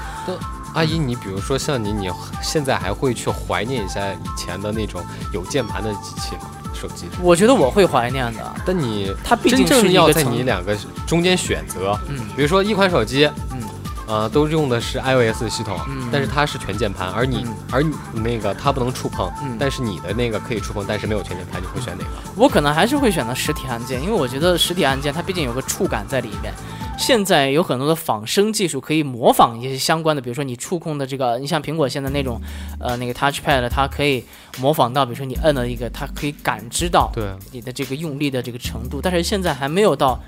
[0.73, 2.09] 阿姨，你比如说像你，你
[2.41, 5.03] 现在还会去怀念一下以前的那种
[5.33, 6.49] 有键盘的机器吗？
[6.73, 7.05] 手机？
[7.21, 13.61] 我觉得我会怀念的，但你它毕真竟是正要在你两个中间选择，嗯比如说一款手机，嗯
[14.07, 22.11] 呃，都用的是 iOS 系统，嗯但是它是全键盘，而你、嗯而你那个它不能触碰，嗯但是你的那个可以触碰，但是没有全键盘，你会选哪个？
[22.35, 26.53] 我可能还是会选择实体按键，因为我觉得实体按键它毕竟有个触感在里面。
[26.97, 32.39] 现在有很多的仿生技术可以模仿一些相关的，比如说你触控的这个，你像苹果现在那种，
[32.79, 34.23] 呃，那个 Touchpad，它可以
[34.59, 40.19] 模仿到，比如说你摁了一个，它可以感知到对，你的这个用力的这个程度，但是现在还没有到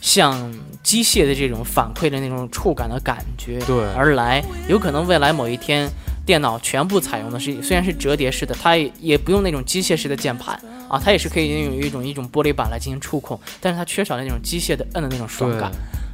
[0.00, 4.42] 像机械的这种反馈的那种触感的感觉对而来。
[4.68, 5.90] 有可能未来某一天，
[6.24, 10.54] 电脑全部采用的是虽然是折叠式的，它也也不用那种机械式的键盘
[10.88, 15.72] 啊，它也是可以用一种一种玻璃板来进行触控，但是它缺少了那种机械的摁的那种爽感，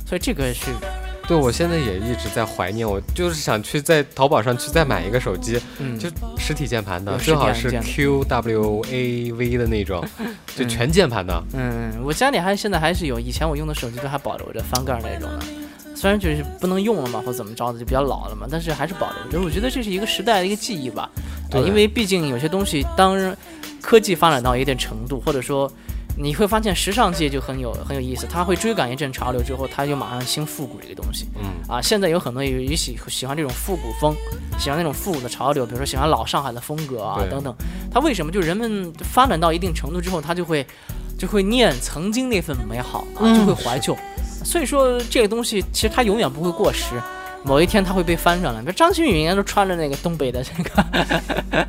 [0.08, 0.70] 所以这个是
[1.26, 10.02] 对，我现在也一直在怀念，我就是想去在淘宝上去再买一个手机，嗯就实体键盘的，最好是体按键的 Q W A V 的那种，
[10.56, 11.44] 就嗯全键盘的。
[11.52, 15.44] 嗯，我家里还现在还是有，以前我用的手机都还保留着翻盖那种的，
[15.94, 19.44] 虽然就是不能用了嘛，或怎么着的，就比较老了嘛，但是还是保留着。
[19.44, 21.10] 我觉得这是一个时代的一个记忆吧，
[21.50, 23.36] 呃，对因为毕竟有些东西，当
[23.82, 25.70] 科技发展到一定程度，或者说
[26.20, 31.28] 你会发现时尚界就很有很有意思，他会追赶一阵潮流之后，他就马上兴复古这个东西。
[31.36, 34.14] 嗯，啊，现在有很多也也喜喜欢这种复古风，
[34.58, 37.54] 喜欢那种复古的潮流，比如说喜欢老上海的风格啊等等。
[37.90, 40.66] 他为什么就人们发展到一定程度之后，他就会
[41.16, 43.96] 就会念曾经那份美好啊，嗯就会怀旧。
[44.44, 47.00] 所以说这个东西其实它永远不会过时。
[47.44, 51.64] 某一天它会被翻上来，比如张馨予应该都穿着那个东北的这个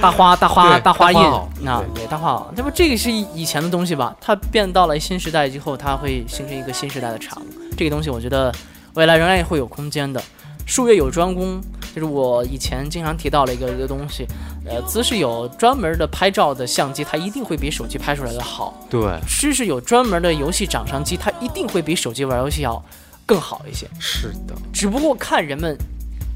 [0.00, 1.18] 大花大花大花印
[1.66, 4.14] 啊，对大花袄，这不这个是以前的东西吧？
[4.20, 7.46] 它变到了新时代之后，它会形成一个新时代的产物。
[7.76, 8.54] 这个东西我觉得
[8.94, 10.22] 未来仍然也会有空间的。
[10.66, 11.60] 术业有专攻，
[11.94, 14.26] 就是我以前经常提到了一个一个东西。
[14.66, 22.80] 呃，姿势有专门的拍照的相机，它一定会比手机拍出来的好；对，知识有专门的游戏掌上机，它一定会比手机玩游戏要
[23.24, 23.88] 更好一些。
[23.98, 25.74] 是的，只不过看人们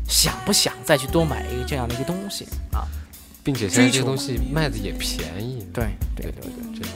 [0.08, 2.88] 想不想再去多买一个这样的一个东西啊。
[3.42, 5.66] 并且现在这个东西卖的也便宜。
[5.72, 6.72] 对对对对。
[6.74, 6.88] 真的。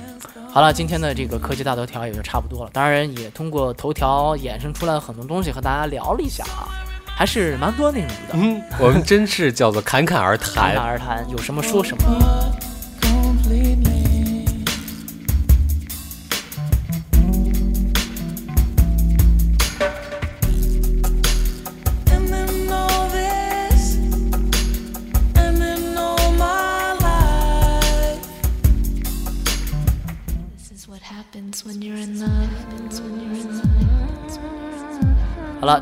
[0.51, 2.71] 好了，今天的这个科技大头条也就差不多了。
[2.73, 6.69] 当然，也通过头条衍生出来很多东西和大家聊了一下啊，
[7.05, 8.15] 还是蛮多内容的。
[8.33, 10.83] 嗯，我们真是叫做侃侃而谈侃侃。
[10.83, 12.56] 而谈，有什么说什么。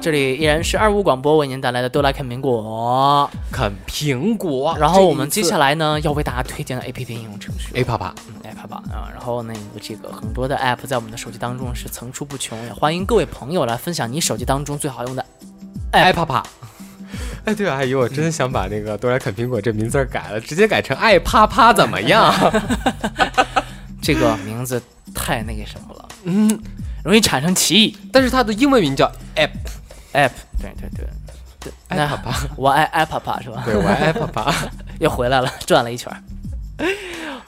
[0.00, 3.30] 这里依然是二五广播为您带来的都来看苹果。
[3.50, 15.24] 看苹果，然后我们接下来来呢，要为大家推荐的 APP 应用程序 A 啪啪，嗯 App 吧啊，然后那个这个很多的 App 在我们的手机当中是层出不穷，也欢迎各位朋友来分享你手机当中最好用的。
[15.90, 16.42] 爱啪啪。
[17.46, 22.35] 哎，对啊，阿姨，我真的想把那个“都来啃苹果”这名字改了，直接改成“爱啪啪”，怎么样？
[24.02, 24.83] 这个名字
[25.14, 26.60] 太那个什么了，嗯，
[27.02, 27.96] 容易产生歧义。
[28.12, 29.50] 但是它的英文名叫 App，
[30.15, 31.06] app，对对对
[31.60, 33.62] 对，那爱爸爸， 我爱爱啪啪是吧？
[33.67, 34.54] 对我爱啪啪。
[35.00, 36.23] 又回来了，转了一圈儿。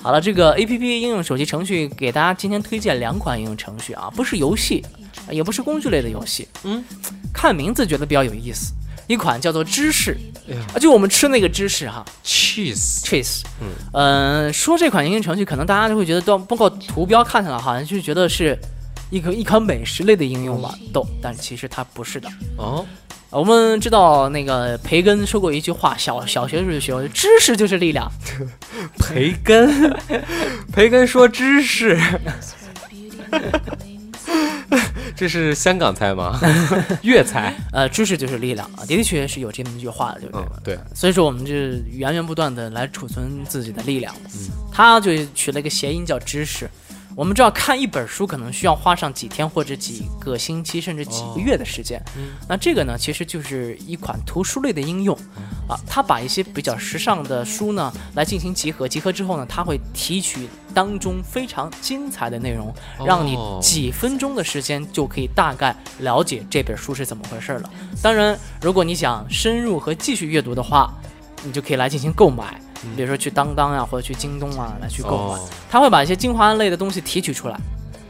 [0.02, 4.84] 好了，这个 A P P 应用手机程序给大家今天推荐两款应用程序啊，不是游戏，
[5.30, 6.46] 也不是工具类的游戏。
[6.64, 6.84] 嗯，
[7.32, 8.72] 看名字觉得比较有意思。
[9.08, 10.16] 一款叫做芝士，
[10.74, 13.42] 啊，就我们吃那个芝士哈 Cheese，，cheese。
[13.60, 18.58] 嗯嗯、说这款应用程序，可能大家就会觉得，都包括图标看起来好像就觉得是
[19.10, 22.28] 一个一款美食类的应用吧，都，但其实它不是的。
[22.56, 22.84] 哦，
[23.30, 28.10] 我们知道那个培根说过一句话，小小学时候就学过，知识就是力量。
[28.98, 29.96] 培根，
[30.72, 31.98] 培根说知识，
[35.14, 36.38] 这是香港菜吗？
[37.02, 37.54] 粤菜。
[37.72, 40.44] 呃，知识就是力量啊，的的确是有这么一句话的，对不对？
[40.44, 44.12] 嗯，对，所以说我们就源源不断的来储存自己的力量。
[44.34, 46.68] 嗯，他就取了一个谐音叫知识。
[47.16, 51.98] 我们知道看一本书可能需要花上几天或者几个星期甚至几个月的时间，
[52.46, 55.16] 那这个呢其实就是一款图书类的应用，
[55.66, 62.70] 啊，它把一些比较时尚的书呢来进行集合，集合之后呢，它会提取当中非常精彩的内容，
[63.02, 67.70] 让你哦几分钟的时间就可以大概了解这本书是怎么回事了。
[68.02, 70.92] 当然，如果你想深入和继续阅读的话，
[71.42, 72.60] 你就可以来进行购买，
[72.94, 75.34] 比如说去当当啊、或者去京东啊来去购买。
[75.34, 77.56] 哦它会把一些精华类的东西提取出来。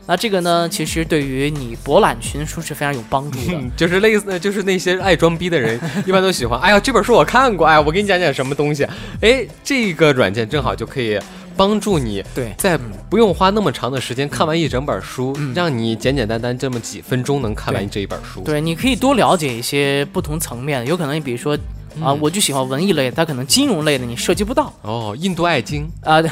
[0.08, 3.54] 那这个呢，其实对于你博览群书是非常有帮助的。
[3.54, 6.60] 嗯，就是类似，就是那些爱装逼的人，一般都喜欢。
[6.60, 8.86] 哎呀，这本书我看过，哎，我给你讲讲什么东西。
[9.20, 11.18] 哎，这个软件正好就可以
[11.56, 12.78] 帮助你对在
[13.10, 18.42] 不用花那么长的时间看完一整本书，嗯让你简简单单这么几分钟能看完这一本书。
[18.42, 21.58] 对，你可以多了解一些不同层面的，有可能你比如说
[22.00, 26.22] 啊，嗯我就喜欢文艺类的，它可能金融类的你涉及不到哦，印度爱经，啊。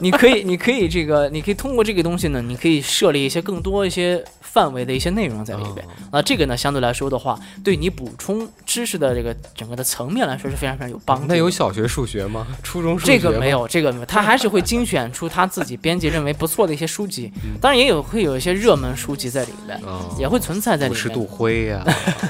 [0.00, 5.86] 你可以，你可以这个，你可以通过这个东西呢，你可以设立一些更多一些范围的一些内容在里边。
[5.86, 11.34] 哦啊，这个呢，相对来说的话，对你补充知识的这个整个的层面来说是非常非常有帮助的。
[11.34, 12.46] 那有小学数学吗？
[12.62, 13.48] 初中数学这个没。
[13.48, 20.92] 有，这个没有，他还是会精选出他自己编辑认为不错的一些书籍， 嗯当然也有会有一些热门书籍在里面，哦也会存在在里面。
[20.92, 21.82] 五十度灰呀、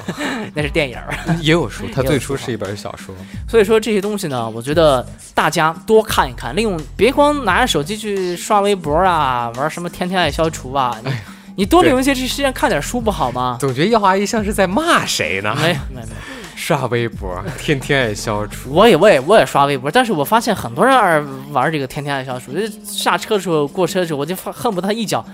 [0.55, 3.15] 那是电影儿，也有书，它也有书最初是一本小说。
[3.49, 5.05] 所以说这些东西呢，我觉得
[5.35, 11.11] 大家多看一看，利用别光拿着手机去刷微博啊，玩什么天天爱消除啊，你
[11.57, 13.57] 你多利用一些这时间看点书不好吗？
[13.61, 15.55] 总觉得耀华一像是在骂谁呢？
[15.61, 18.71] 没有没有没有，刷微博，天天爱消除。
[18.71, 25.25] 我也我也我也刷微博，但是我发现很多人爱玩这个天天爱消除，就下车的时候过车的时候，我就恨不得他一脚，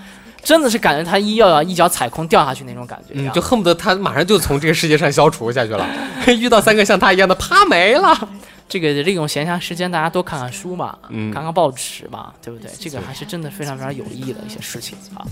[0.43, 3.13] 真的是感觉他一要一脚踩空掉下去那种感觉。
[3.15, 5.87] 嗯，就恨不得他马上就从这个世界上消除下去了。
[6.27, 8.29] 遇到三个像他一样的，啪没了。
[8.67, 12.69] 这个利用闲暇时间，大家多看看书嘛，嗯看看报纸嘛，对不对？
[12.79, 15.25] 这个还是真的非常非常有意义的一些事情啊。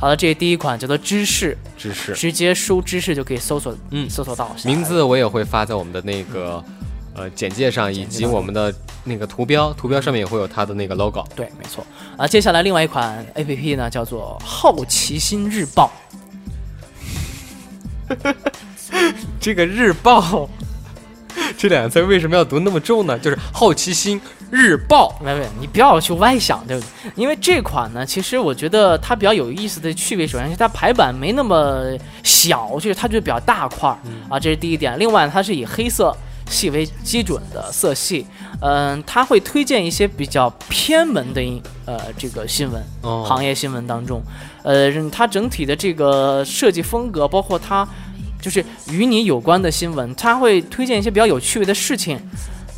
[0.00, 4.54] 好了，这第一款叫做芝士，芝士，直接输芝士就可以搜索，嗯搜索到。
[4.64, 6.62] 名字我也会发在我们的那个
[7.14, 8.72] 呃简介上，以及我们的
[9.02, 11.24] 那个图标，图标上面也会有它的那个 logo。
[11.34, 11.84] 对，没错
[12.16, 12.28] 啊。
[12.28, 15.90] 接下来另外一款 A P P 呢，叫做好奇心日报。
[19.40, 20.48] 这个日报，
[21.56, 23.18] 这两个字为什么要读那么重呢？
[23.18, 24.20] 就是好奇心
[24.50, 25.14] 日报。
[25.24, 27.12] 没没，你不要去歪想，对不对？
[27.14, 34.98] 因为这款呢，其实我觉得它比较有意思的趣味，首先是它排版没那么小，就是它就比较大块儿、啊，这是第一点。
[34.98, 36.16] 另外，它是以黑色
[36.48, 38.26] 系为基准的色系，
[38.60, 44.22] 嗯、它会推荐一些比较偏门的音呃这个新闻，哦行业新闻当中，
[44.62, 47.86] 呃，它整体的这个设计风格，包括它
[48.40, 52.18] 就是与你有关的新闻，它会推荐一些比较有趣味的事情。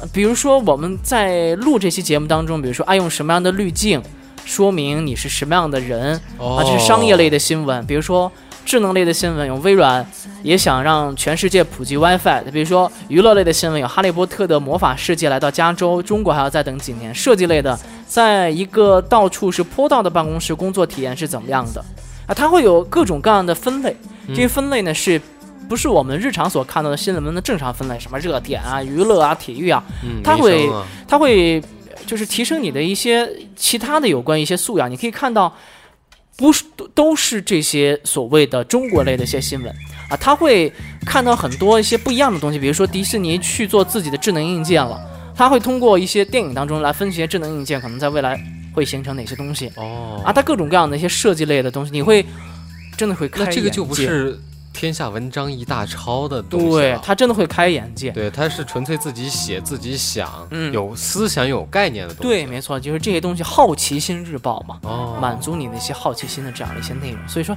[0.00, 4.02] 呃比如说我们在录这期节目当中，比如说爱用什么样的滤镜，
[4.44, 7.84] 说明你是什么样的人、啊，这是商业类的新闻。
[7.84, 8.32] 比如说
[8.64, 10.04] 智能类的新闻，有微软
[10.42, 12.50] 也想让全世界普及 WiFi。
[12.50, 17.14] 比如说娱乐类的新闻，有哈利波特的魔法世界来到加州，中国还要再等几年。
[17.14, 21.84] 设计类的，在一个到处是坡道的办公室，工作体验是怎么样的？
[22.26, 23.94] 啊，它会有各种各样的分类，
[24.28, 25.20] 这些分类呢是。
[25.68, 30.84] 不是我们日常所看到的新闻的正常分类，什么热点啊、娱乐啊、体育啊，嗯，它会啊。
[31.06, 31.62] 它会
[32.06, 34.90] 就是提升你的一些其他的有关一些素养。
[34.90, 35.54] 你可以看到，
[36.36, 39.72] 不是都都是这些所谓的中国类的一些新闻
[40.08, 40.72] 啊，他会
[41.04, 45.00] 看到很多一些不一样的东西，比如说迪士尼去做自己的智能硬件了，
[45.36, 48.40] 他会通过一些电影当中来分析智能硬件可能在未来
[48.74, 49.70] 会形成哪些东西。
[49.76, 50.22] 哦。
[50.24, 52.24] 啊，它各种各样的一些设计类的东西，你会
[52.96, 54.40] 真的会开那这个就不眼界是
[54.80, 56.72] 天下文章一大抄的东西了。
[56.72, 58.10] 对他真的会开眼界。
[58.12, 62.28] 对，他是纯粹自己写、自己想，嗯有思想、有概念的东西。
[62.28, 67.28] 对，没错，就是这些东西，好奇心日报嘛，哦，满足你那些好奇心的这样的一些内容。
[67.28, 67.54] 所以说，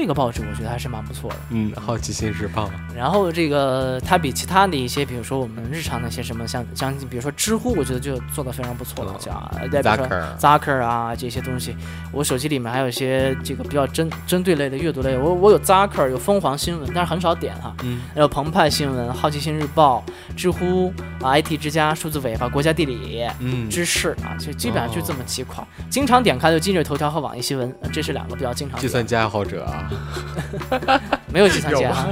[0.00, 1.36] 这个报纸我觉得还是蛮不错的。
[1.50, 11.76] 嗯，好奇心日报，然后这个它比其他的一些，比如说我们日常的一些什么，像像比如说知乎，我觉得就做的非常不错了，嗯像呃再比如说 Zucker 啊这些东西，
[12.12, 20.04] 我手机里面还有一些这个比较针针对类的阅读类，我我有 Zucker，有凤凰新闻，但是很少点哈，嗯，还有澎湃新闻、好奇心日报、
[20.36, 23.26] 知乎啊、IT 之家、数字尾巴、国家地理。
[23.40, 29.87] 嗯，知识啊，就基本上就这么几款，经常点开的今日头条和网易新闻，呃这是两个比较经常点计算机爱好者啊，
[31.32, 32.08] 没有计算机有爱好，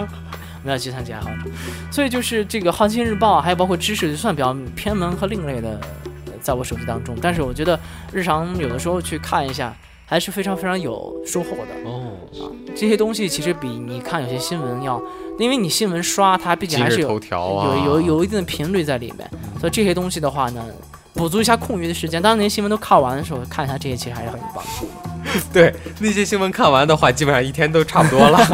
[0.64, 1.50] 没有计算机爱好者，
[1.90, 5.80] 所以就是这个《好奇心日报》，还有包括知识，就算比较偏门和另类的，
[6.26, 7.16] 呃在我手机当中。
[7.20, 7.78] 但是我觉得
[8.12, 9.74] 日常有的时候去看一下，
[10.04, 11.88] 还是非常非常有收获的。
[11.88, 15.00] 哦，啊这些东西其实比你看有些新闻要，
[15.38, 20.64] 因为你新闻刷它毕竟还是有啊，有有有一定的频率在里面，所以这些东西的话呢。
[21.16, 24.88] 补足一下空余的时间，当然那些新闻都看完的时候，看一下这些其实还是很有帮助。
[25.52, 28.38] 对那些新闻看完的话，基本上一天都差不多了。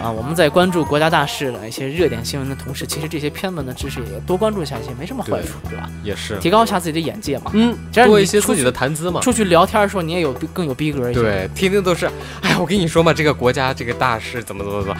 [0.00, 5.90] 啊，我们在关注国家大事的一些热点新闻的同时，其实这些偏门的知识也多关注一下，也没什么坏处，对吧？
[6.04, 7.50] 也是，提高一下自己的眼界嘛。
[7.52, 9.20] 嗯，这样多一些自己去的谈资嘛。
[9.20, 12.08] 出去聊天的时候，你也有更有逼格一些。，对，天天都是，
[12.40, 14.96] 哎呀，我跟你说嘛，这个国家这个大事怎么怎么怎么，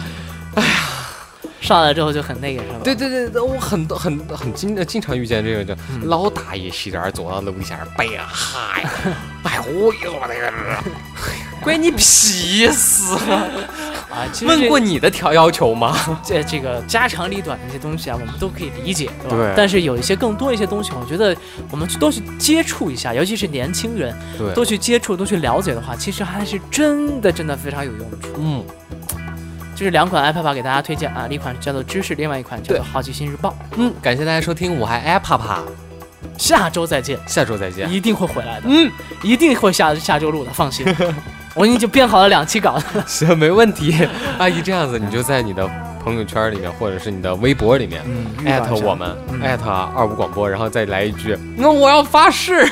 [1.69, 2.75] 上来之后就很那个是吧？
[2.83, 8.83] 对对对，我很多很很经经常遇见这个就、嗯老大爷洗脸走到楼底下背呀，嗨，
[9.43, 10.51] 哎呀，我跟你说那个，
[11.61, 13.03] 关你屁事！
[14.09, 15.95] 啊，其实问过你的条要求吗？
[16.25, 19.37] 这这个家长里短的一些东西啊，我们都可以理解，对吧？
[19.37, 21.35] 对但是有一些更多一些东西，我觉得
[21.69, 28.29] 我们多去接触一下，尤其是年轻人，对多去接触、多去了解的话，其实还是真的真的非常有用处。
[28.39, 28.65] 嗯，
[29.79, 33.55] 这是两款 iPad 给大家推荐啊，一款叫做知识，另外一款叫做好奇心日报。
[33.77, 35.61] 嗯，感谢大家收听，我还 iPad，
[36.37, 37.89] 下周再见，下周再见。
[37.89, 38.91] 一定会回来的，嗯，
[39.23, 40.85] 一定会下下周录的，放心。
[41.55, 44.05] 我已经编好了两期稿子，行，没问题。
[44.37, 45.65] 阿姨这样子，你就在你的
[46.03, 52.67] 朋友圈里面，或者是你的微博里面，嗯艾特我们，嗯艾特二五广播，然后再来一句，那我要发誓，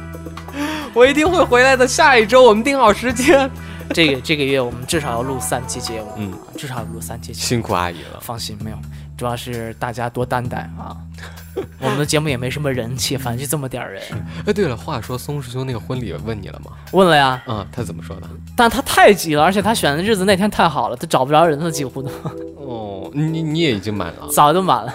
[0.92, 1.88] 我一定会回来的。
[1.88, 3.50] 下一周我们定好时间。
[3.94, 7.46] 这个这个月我们至少要录三期节目，嗯啊，至少要录三期节目。
[7.46, 8.18] 辛苦阿姨了。
[8.20, 8.78] 放心，没有，
[9.16, 10.96] 主要是大家多担待啊。
[11.80, 14.02] 我们的节目也没什么人气，反正就这么点儿人。
[14.46, 16.72] 哎，对了，话说松师兄那个婚礼问你了吗？
[16.92, 18.28] 问了呀，嗯，他怎么说的？
[18.54, 22.08] 但他太急了，而且他选的日子那天太好了，他找不着人了，几乎都
[22.56, 24.94] 哦，你你也已经满了，早就满了，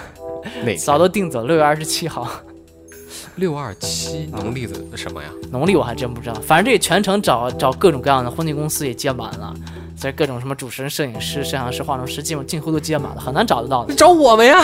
[0.63, 2.29] 哪早都定走，六月二十七号。
[3.35, 5.29] 六二七农历的什么呀？
[5.51, 9.53] 农历我还真不知道，反正这全程找找各种各样的婚庆公司也接满了，
[9.95, 13.93] 所以各种什么主持人、摄影师、摄像师、化妆师，基本近乎都接满了，很难找得到的。
[13.95, 14.61] 找我们呀，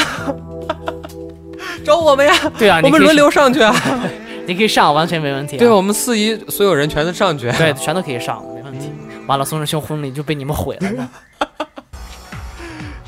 [1.86, 3.74] 找我们呀，对啊，我们你可以轮流上去啊。
[4.46, 5.60] 你可以上，完全没问题、啊。
[5.60, 7.52] 对，我们四姨所有人全都上去。
[7.52, 8.90] 对，全都可以上，没问题。
[9.28, 11.08] 完了，宋师兄婚礼就被你们毁了呢。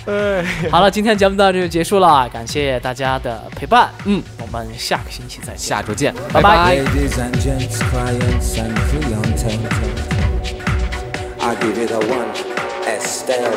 [0.05, 3.89] 哎，好了，今天节目到这就结束了，感谢大家的陪伴。
[4.05, 5.57] 嗯，我们下个星期再见。
[5.57, 9.59] 下周见，拜拜 Ladies and gents, clients and clientele.
[11.39, 12.31] I give it a one,
[12.85, 13.51] Estelle.